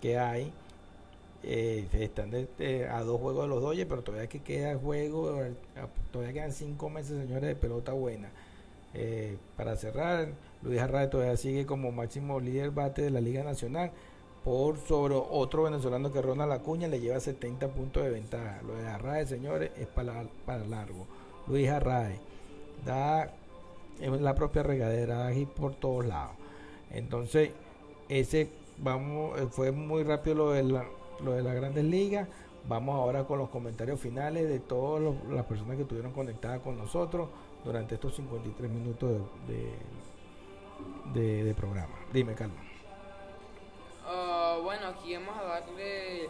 [0.01, 0.51] que hay.
[1.43, 2.31] Eh, están
[2.91, 5.53] a dos juegos de los Dodgers, pero todavía que queda juego, eh,
[6.11, 8.29] todavía quedan cinco meses, señores, de pelota buena.
[8.93, 10.29] Eh, para cerrar,
[10.61, 13.91] Luis Arraez todavía sigue como máximo líder bate de la Liga Nacional
[14.43, 18.61] por sobre otro venezolano que Ronald Acuña le lleva 70 puntos de ventaja.
[18.65, 21.07] Lo de Arraez, señores, es para, para largo.
[21.47, 22.19] Luis Arraez
[22.85, 23.31] da
[24.01, 26.35] es la propia regadera, hit por todos lados.
[26.91, 27.51] Entonces,
[28.09, 30.85] ese vamos eh, fue muy rápido lo de la,
[31.23, 32.27] lo de las Grandes Ligas.
[32.67, 37.29] Vamos ahora con los comentarios finales de todas las personas que estuvieron conectadas con nosotros
[37.63, 39.09] durante estos 53 minutos
[39.47, 39.53] de,
[41.13, 41.93] de, de- de programa.
[42.13, 42.57] Dime, Carlos.
[44.05, 46.27] Ah, bueno, aquí vamos a darle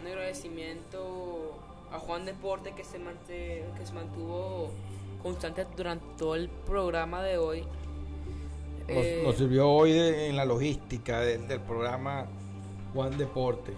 [0.00, 1.52] un agradecimiento
[1.92, 4.70] a Juan Deporte que se, mante- que se mantuvo
[5.22, 7.60] constante durante todo el programa de hoy.
[7.62, 12.26] Nos, Eh, nos sirvió hoy de- en la logística del, del programa
[12.94, 13.72] Juan Deporte.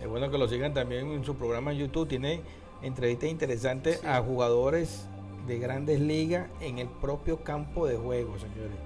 [0.00, 2.08] Es bueno que lo sigan también en su programa en YouTube.
[2.08, 2.40] Tiene
[2.82, 4.06] entrevistas interesantes Sí.
[4.06, 5.06] a jugadores
[5.46, 8.76] de grandes ligas en el propio campo de juego, señores.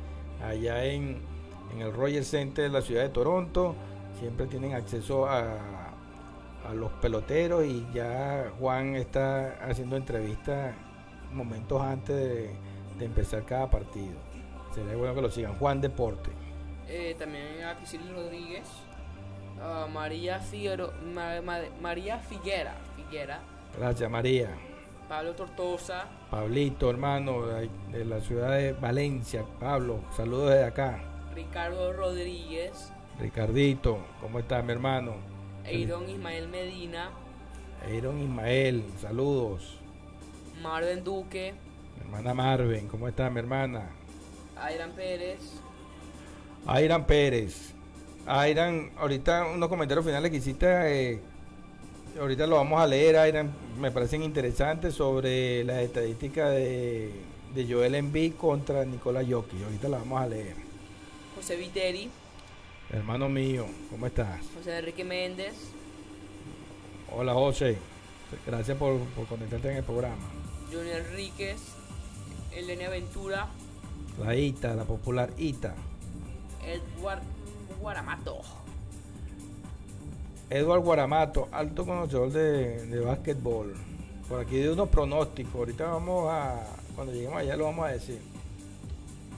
[0.43, 1.21] Allá en,
[1.73, 3.75] en el Roger Center de la ciudad de Toronto.
[4.19, 5.57] Siempre tienen acceso a,
[6.69, 10.75] a los peloteros y ya Juan está haciendo entrevistas
[11.33, 12.51] momentos antes de,
[12.99, 14.19] de empezar cada partido.
[14.75, 15.55] Sería bueno que lo sigan.
[15.55, 16.31] Juan Deporte.
[16.89, 18.67] eh, también a Priscila Rodríguez,
[19.63, 23.41] a María Figuero, Ma- Ma- María Figuera, Figuera,
[23.79, 24.51] Gracias, María.
[25.09, 29.45] Pablo Tortosa, Pablito, hermano, de, la ciudad de Valencia.
[29.59, 31.01] Pablo, saludos desde acá.
[31.35, 35.15] Ricardo Rodríguez, Ricardito, ¿cómo estás, mi hermano?
[35.65, 37.11] Eiron Ismael Medina,
[37.85, 39.80] Aaron Ismael, saludos.
[40.61, 41.55] Marvin Duque,
[41.97, 43.91] Mi hermana Marven, ¿cómo está, mi hermana?
[44.57, 45.41] Airan Pérez,
[46.67, 47.73] Airan Pérez.
[48.27, 50.67] Airan, ahorita unos comentarios finales que hiciste,
[51.13, 51.21] eh,
[52.21, 57.11] ahorita lo vamos a leer, Airan, me parecen interesantes sobre las estadísticas de,
[57.55, 59.63] de Joel Embiid contra Nicolás Jokic.
[59.65, 60.57] Ahorita la vamos a leer.
[61.35, 62.11] José Viteri,
[62.91, 64.41] Hermano mío, ¿cómo estás?
[64.57, 65.55] José Enrique Méndez,
[67.13, 67.77] Hola, José.
[68.47, 70.29] Gracias por, por conectarte en el programa.
[70.73, 71.59] Johnny Enríquez,
[72.53, 73.49] Elena Ventura,
[74.19, 75.75] La ITA, la popular ITA.
[76.65, 77.23] Edward
[77.81, 78.41] Guaramato.
[80.51, 83.75] Eduardo Guaramato, alto conocedor de, de básquetbol.
[84.29, 85.55] Por aquí de unos pronósticos.
[85.55, 86.61] Ahorita vamos a,
[86.95, 88.21] cuando lleguemos allá lo vamos a decir.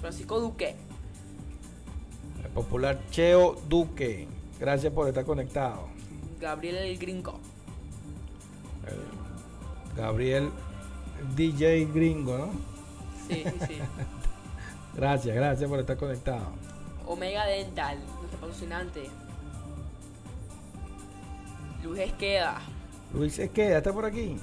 [0.00, 0.74] Francisco Duque,
[2.44, 4.26] El popular Cheo Duque.
[4.58, 5.88] Gracias por estar conectado.
[6.40, 7.38] Gabriel el Gringo,
[8.86, 10.50] El Gabriel
[11.34, 12.46] DJ Gringo, ¿no?
[13.28, 13.78] sí, sí, sí.
[14.94, 16.48] Gracias, gracias por estar conectado.
[17.06, 19.08] Omega Dental, nuestro patrocinante.
[21.82, 22.60] Luis Esqueda,
[23.14, 24.36] Luis Esqueda, ¿está por aquí?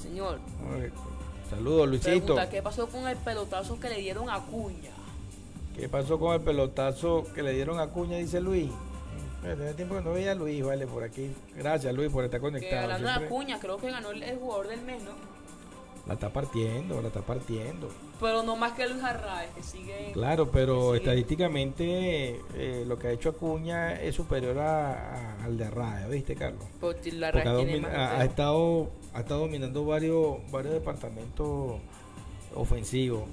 [0.00, 0.38] señor.
[1.50, 2.10] Saludos, Luisito.
[2.10, 4.90] Pregunta, ¿qué pasó con el pelotazo que le dieron a Cuña?
[5.76, 8.16] ¿Qué pasó con el pelotazo que le dieron a Cuña?
[8.16, 8.70] Dice Luis.
[9.42, 11.32] Tenía tiempo que no veía a Luis, vale, por aquí.
[11.54, 12.82] Gracias, Luis, por estar Que conectado.
[12.82, 15.10] hablando de Siempre Acuña, creo que ganó el, el jugador del mes, ¿no?
[16.06, 17.88] La está partiendo, la está partiendo.
[18.20, 20.10] Pero no más que Luis Arraez, que sigue.
[20.12, 24.92] Claro, pero estadísticamente eh, lo que ha hecho Acuña es superior a,
[25.40, 26.62] a- al de Arraez, ¿viste, Carlos?
[26.80, 31.80] Porque la Porque ha, estado, ha estado dominando varios, varios departamentos
[32.54, 33.24] ofensivos.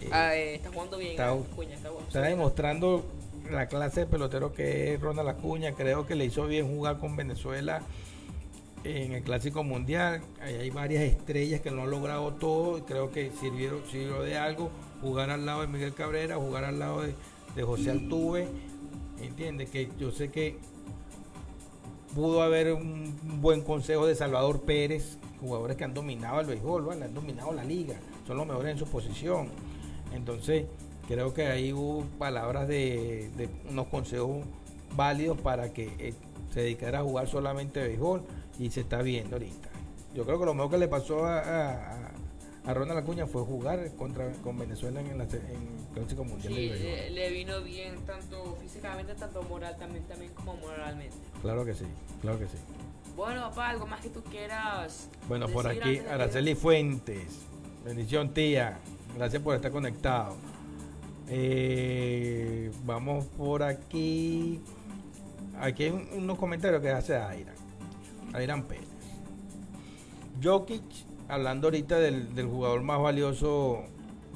[0.00, 1.12] Eh, Ah, eh, está jugando bien.
[1.12, 3.04] está- Acuña, está jugando está demostrando
[3.50, 5.72] la clase de pelotero que es Ronald Acuña.
[5.72, 7.80] Creo que le hizo bien jugar con Venezuela
[8.84, 10.22] en el Clásico Mundial.
[10.40, 12.78] Ahí hay varias estrellas que no han logrado todo.
[12.78, 14.70] y Creo que sirvieron, sirvió de algo
[15.00, 18.48] jugar al lado de Miguel Cabrera, jugar al lado de, José Altuve.
[19.20, 20.56] Entiende que yo sé que
[22.14, 27.04] pudo haber un buen consejo de Salvador Pérez, jugadores que han dominado el béisbol, ¿vale?
[27.04, 29.48] han dominado la liga, son los mejores en su posición.
[30.14, 30.66] Entonces,
[31.08, 34.44] creo que ahí hubo palabras de, de unos consejos
[34.96, 36.14] válidos para que eh,
[36.52, 38.22] se dedicara a jugar solamente béisbol
[38.58, 39.68] y se está viendo ahorita.
[40.14, 42.10] Yo creo que lo mejor que le pasó a, a,
[42.66, 46.68] a Ronald Acuña fue jugar contra con Venezuela en, la, en el Clásico Mundial Sí,
[46.68, 51.16] le, le vino bien tanto físicamente, tanto moral también, también como moralmente.
[51.40, 51.86] Claro que sí,
[52.20, 52.58] claro que sí.
[53.16, 55.08] Bueno, papá, algo más que tú quieras.
[55.28, 57.40] Bueno, por aquí, que- Araceli Fuentes.
[57.84, 58.78] Bendición, tía.
[59.16, 60.36] Gracias por estar conectado.
[61.28, 64.60] Eh, vamos por aquí.
[65.60, 67.16] Aquí hay un- unos comentarios que hace
[68.32, 68.86] Airan Pérez.
[70.42, 70.82] Jokic,
[71.28, 73.82] hablando ahorita del, del jugador más valioso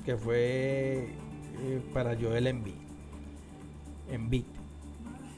[0.04, 1.08] que fue
[1.60, 2.74] eh, para Joel Embiid.
[4.10, 4.44] Embiid.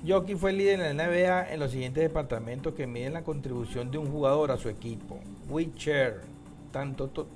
[0.07, 3.91] Jokic fue el líder en la NBA en los siguientes departamentos que miden la contribución
[3.91, 5.19] de un jugador a su equipo.
[5.77, 6.21] Share,
[6.71, 7.27] tanto, to-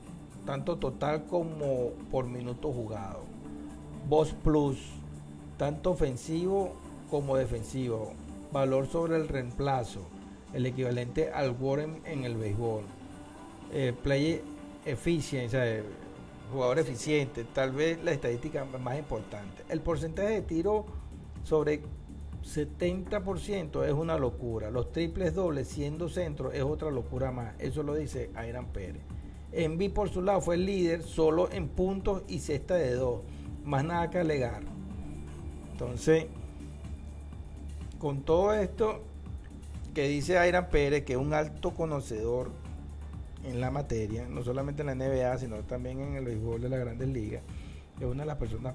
[0.45, 3.21] tanto total como por minuto jugado.
[4.09, 4.79] Boss Plus,
[5.57, 6.75] tanto ofensivo
[7.11, 8.13] como defensivo.
[8.53, 10.03] Valor sobre el reemplazo,
[10.53, 12.85] el equivalente al WAR en, el béisbol.
[13.73, 14.43] Eh, play
[14.85, 15.83] eh,
[16.53, 19.63] jugador eficiente, tal vez la estadística más importante.
[19.69, 20.85] El porcentaje de tiro
[21.45, 21.83] sobre
[22.43, 24.71] 70% es una locura.
[24.71, 27.55] Los triples dobles siendo centro es otra locura más.
[27.59, 29.03] Eso lo dice Airan Pérez.
[29.53, 33.21] Envi por su lado fue el líder solo en puntos y cesta de dos.
[33.65, 34.63] Más nada que alegar.
[35.73, 36.27] Entonces,
[37.99, 39.03] con todo esto
[39.95, 42.51] que dice Airan Pérez, que es un alto conocedor
[43.45, 46.81] en la materia, no solamente en la NBA, sino también en el béisbol de las
[46.81, 47.43] grandes ligas,
[47.99, 48.75] es una de las personas,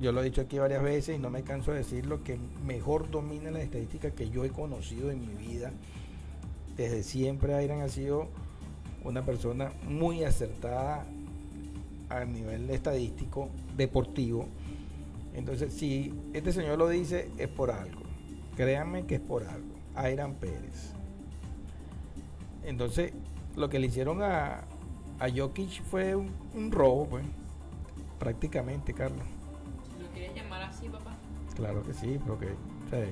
[0.00, 3.10] yo lo he dicho aquí varias veces y no me canso de decirlo, que mejor
[3.10, 5.72] domina la estadística que yo he conocido en mi vida.
[6.76, 8.28] Desde siempre Airan ha sido
[9.04, 11.06] una persona muy acertada
[12.08, 14.48] a nivel estadístico, deportivo.
[15.34, 18.00] Entonces, si este señor lo dice, es por algo.
[18.56, 19.73] Créanme que es por algo.
[19.96, 20.92] Airan Pérez.
[22.64, 23.12] Entonces,
[23.56, 24.64] lo que le hicieron a,
[25.18, 27.24] a Jokic fue un, un robo, pues.
[28.18, 29.26] Prácticamente, Carlos.
[30.00, 31.16] ¿Lo quieres llamar así, papá?
[31.54, 32.46] Claro que sí, porque
[32.86, 33.04] o sea,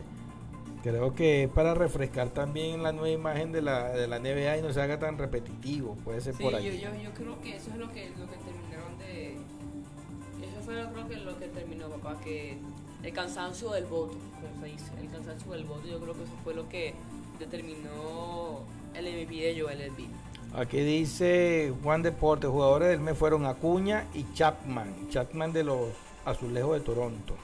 [0.82, 4.62] creo que es para refrescar también la nueva imagen de la, de la NBA y
[4.62, 5.96] no se haga tan repetitivo.
[5.96, 6.80] Puede ser Sí, por yo, ahí.
[6.80, 9.32] yo, yo creo que eso es lo que, lo que terminaron de.
[9.34, 12.58] Eso fue lo, creo que lo que terminó, papá, que
[13.02, 16.32] el cansancio del voto, como se dice, el cansancio del voto, yo creo que eso
[16.44, 16.94] fue lo que
[17.38, 18.60] determinó
[18.94, 20.08] el MVP de Joel Embiid.
[20.54, 25.08] Aquí dice Juan Deporte, jugadores del mes fueron Acuña y Chapman.
[25.08, 25.88] Chapman de los
[26.24, 27.34] Azulejos de Toronto.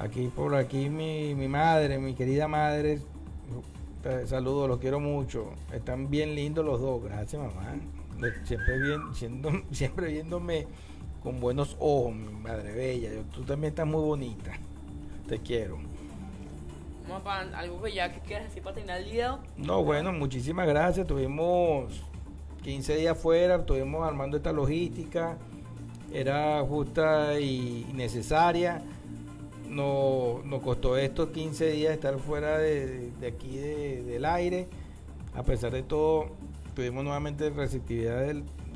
[0.00, 3.00] Aquí por aquí mi, mi madre, mi querida madre,
[4.02, 5.52] te saludo, los quiero mucho.
[5.72, 7.76] Están bien lindos los dos, gracias mamá.
[8.44, 10.66] Siempre, bien, siempre viéndome
[11.24, 13.12] con buenos ojos, mi madre bella.
[13.12, 14.52] Yo- Tú también estás muy bonita.
[15.26, 15.78] Te quiero.
[17.54, 19.38] Algo que ya que quieras decir para terminar el video.
[19.56, 21.06] No, bueno, muchísimas gracias.
[21.06, 22.02] Tuvimos
[22.62, 25.36] 15 días fuera, estuvimos armando esta logística.
[26.12, 28.82] Era justa y necesaria.
[29.68, 34.68] No, nos costó estos 15 días estar fuera de, de aquí de- del aire.
[35.34, 36.26] A pesar de todo,
[36.74, 38.22] tuvimos nuevamente receptividad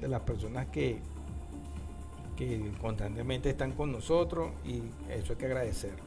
[0.01, 0.99] de las personas que,
[2.39, 4.81] que constantemente están con nosotros y
[5.13, 6.05] eso hay que agradecerlo.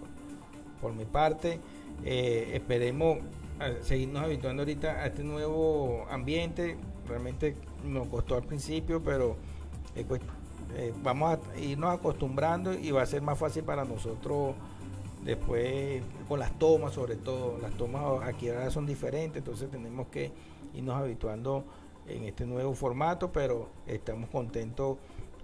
[0.82, 1.60] Por mi parte,
[2.06, 3.18] eh, esperemos
[3.60, 6.78] eh, seguirnos habituando ahorita a este nuevo ambiente.
[7.06, 9.36] Realmente nos costó al principio, pero
[9.94, 10.06] eh,
[10.78, 14.56] eh, vamos a irnos acostumbrando y va a ser más fácil para nosotros
[15.26, 17.60] después con las tomas sobre todo.
[17.62, 20.32] Las tomas aquí ahora son diferentes, entonces tenemos que
[20.74, 21.66] irnos habituando
[22.08, 24.98] en este nuevo formato, pero estamos contentos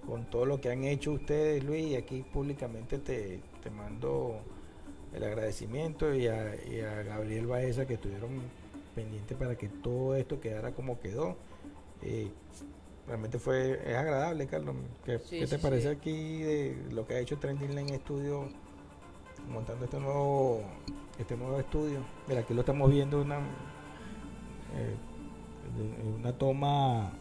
[0.08, 4.40] con todo lo que han hecho ustedes, Luis, y aquí públicamente te, te mando
[5.12, 8.30] el agradecimiento y a, y a Gabriel Baeza que estuvieron
[8.94, 11.36] pendientes para que todo esto quedara como quedó.
[12.00, 12.30] Eh,
[13.06, 14.76] realmente fue es agradable, Carlos.
[15.04, 15.96] ¿Qué, Sí, qué te sí, parece sí.
[15.96, 18.48] aquí de lo que ha hecho Trending Lane Studio
[19.50, 20.62] montando este nuevo
[21.18, 22.00] este nuevo estudio?
[22.26, 23.40] Mira, aquí lo estamos viendo una
[24.74, 24.96] eh,
[26.18, 27.12] una toma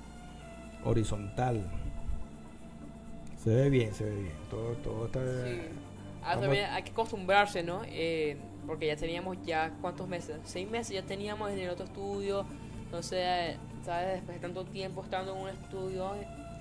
[0.85, 1.69] horizontal.
[3.47, 4.33] Se ve bien, se ve bien.
[4.49, 5.61] Todo, todo está Sí.
[6.21, 7.81] Ah, también hay que acostumbrarse, ¿no?
[7.85, 8.35] Eh,
[8.65, 10.35] porque ya teníamos ya, ¿cuántos meses?
[10.43, 12.45] Seis meses ya teníamos en el otro estudio.
[12.83, 14.15] Entonces, ¿sabes?
[14.15, 16.11] Después de tanto tiempo estando en un estudio,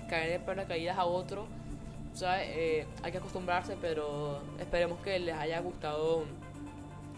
[0.07, 1.47] caer de paracaídas a otro,
[2.13, 2.47] ¿sabes?
[2.51, 6.23] Eh, hay que acostumbrarse, pero esperemos que les haya gustado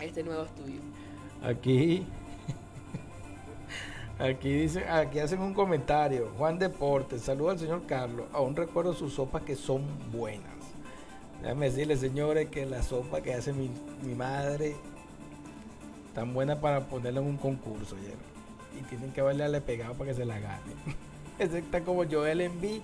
[0.01, 0.81] este nuevo estudio.
[1.43, 2.07] Aquí
[4.19, 6.33] Aquí dice, aquí hacen un comentario.
[6.37, 8.27] Juan Deportes, saluda al señor Carlos.
[8.33, 10.51] Aún recuerdo sus sopas que son buenas.
[11.41, 13.71] Déjame decirle, señores, que la sopa que hace mi,
[14.03, 14.75] mi madre
[16.13, 18.19] tan buena para ponerla en un concurso, ¿oyeron?
[18.77, 20.73] Y tienen que bailarle pegado para que se la gane.
[21.39, 22.81] Ese está como Joel Embiid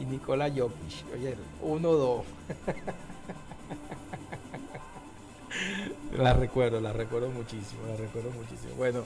[0.00, 1.44] y Nicola Jokic, ¿oyeron?
[1.60, 2.24] Uno, dos.
[6.16, 8.74] la recuerdo, la recuerdo muchísimo, la recuerdo muchísimo.
[8.78, 9.04] Bueno,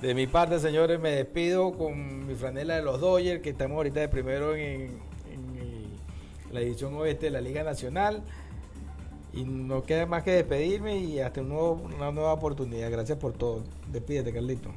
[0.00, 4.00] de mi parte, señores, me despido con mi franela de los Dodgers, que estamos ahorita
[4.00, 4.98] de primero en,
[6.50, 8.22] la edición oeste de la Liga Nacional.
[9.32, 12.90] Y no queda más que despedirme y hasta una nueva oportunidad.
[12.90, 13.62] Gracias por todo.
[13.92, 14.70] Despídete, Carlito.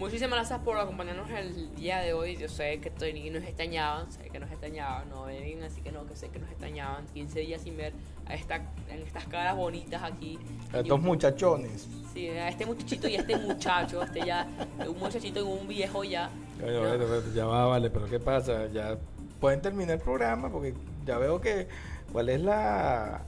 [0.00, 2.34] Muchísimas gracias por acompañarnos el día de hoy.
[2.36, 2.90] Yo sé que
[3.30, 6.48] nos extrañaban, sé que nos extrañaban, no ven, así que no, que sé que nos
[6.48, 7.04] extrañaban.
[7.12, 7.92] 15 días sin ver
[8.26, 8.56] a esta,
[8.88, 10.38] en estas caras bonitas aquí.
[10.72, 11.86] A estos muchachones.
[12.14, 14.48] Sí, a este muchachito y a este muchacho, este ya,
[14.88, 16.30] un muchachito y un viejo ya.
[16.58, 16.88] Bueno, No.
[16.88, 18.68] bueno, bueno, ya va, vale, pero ¿qué pasa?
[18.72, 18.96] Ya
[19.38, 20.72] pueden terminar el programa porque
[21.04, 21.68] ya veo que
[22.10, 23.20] cuál es la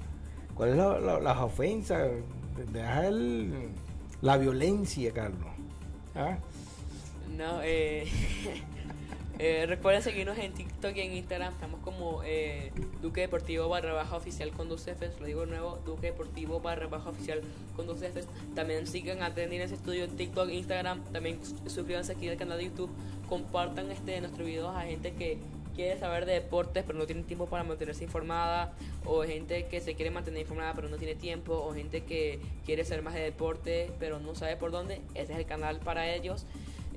[0.54, 2.10] cuál es la, la- las ofensas,
[2.72, 3.68] deja el-
[4.22, 5.50] la violencia, Carlos.
[6.14, 6.36] ¿Ah?
[7.36, 8.06] No, eh,
[9.38, 11.52] eh, recuerden seguirnos en TikTok y en Instagram.
[11.54, 15.18] Estamos como eh, Duque Deportivo barra baja oficial con dos Fs.
[15.20, 17.40] Lo digo de nuevo, Duque Deportivo barra baja oficial
[17.76, 18.26] con dos Fs.
[18.54, 21.02] También sigan a Tendines Studio en TikTok Instagram.
[21.12, 22.90] También sus- suscríbanse aquí al canal de YouTube.
[23.28, 25.38] Compartan este nuestros videos a gente que
[25.74, 28.74] quiere saber de deportes pero no tiene tiempo para mantenerse informada.
[29.06, 31.54] O gente que se quiere mantener informada pero no tiene tiempo.
[31.54, 35.00] O gente que quiere ser más de deporte pero no sabe por dónde.
[35.14, 36.44] Este es el canal para ellos.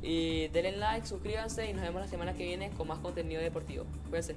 [0.06, 3.86] Y denle like, suscríbanse y nos vemos la semana que viene con más contenido deportivo.
[4.10, 4.36] Cuídense.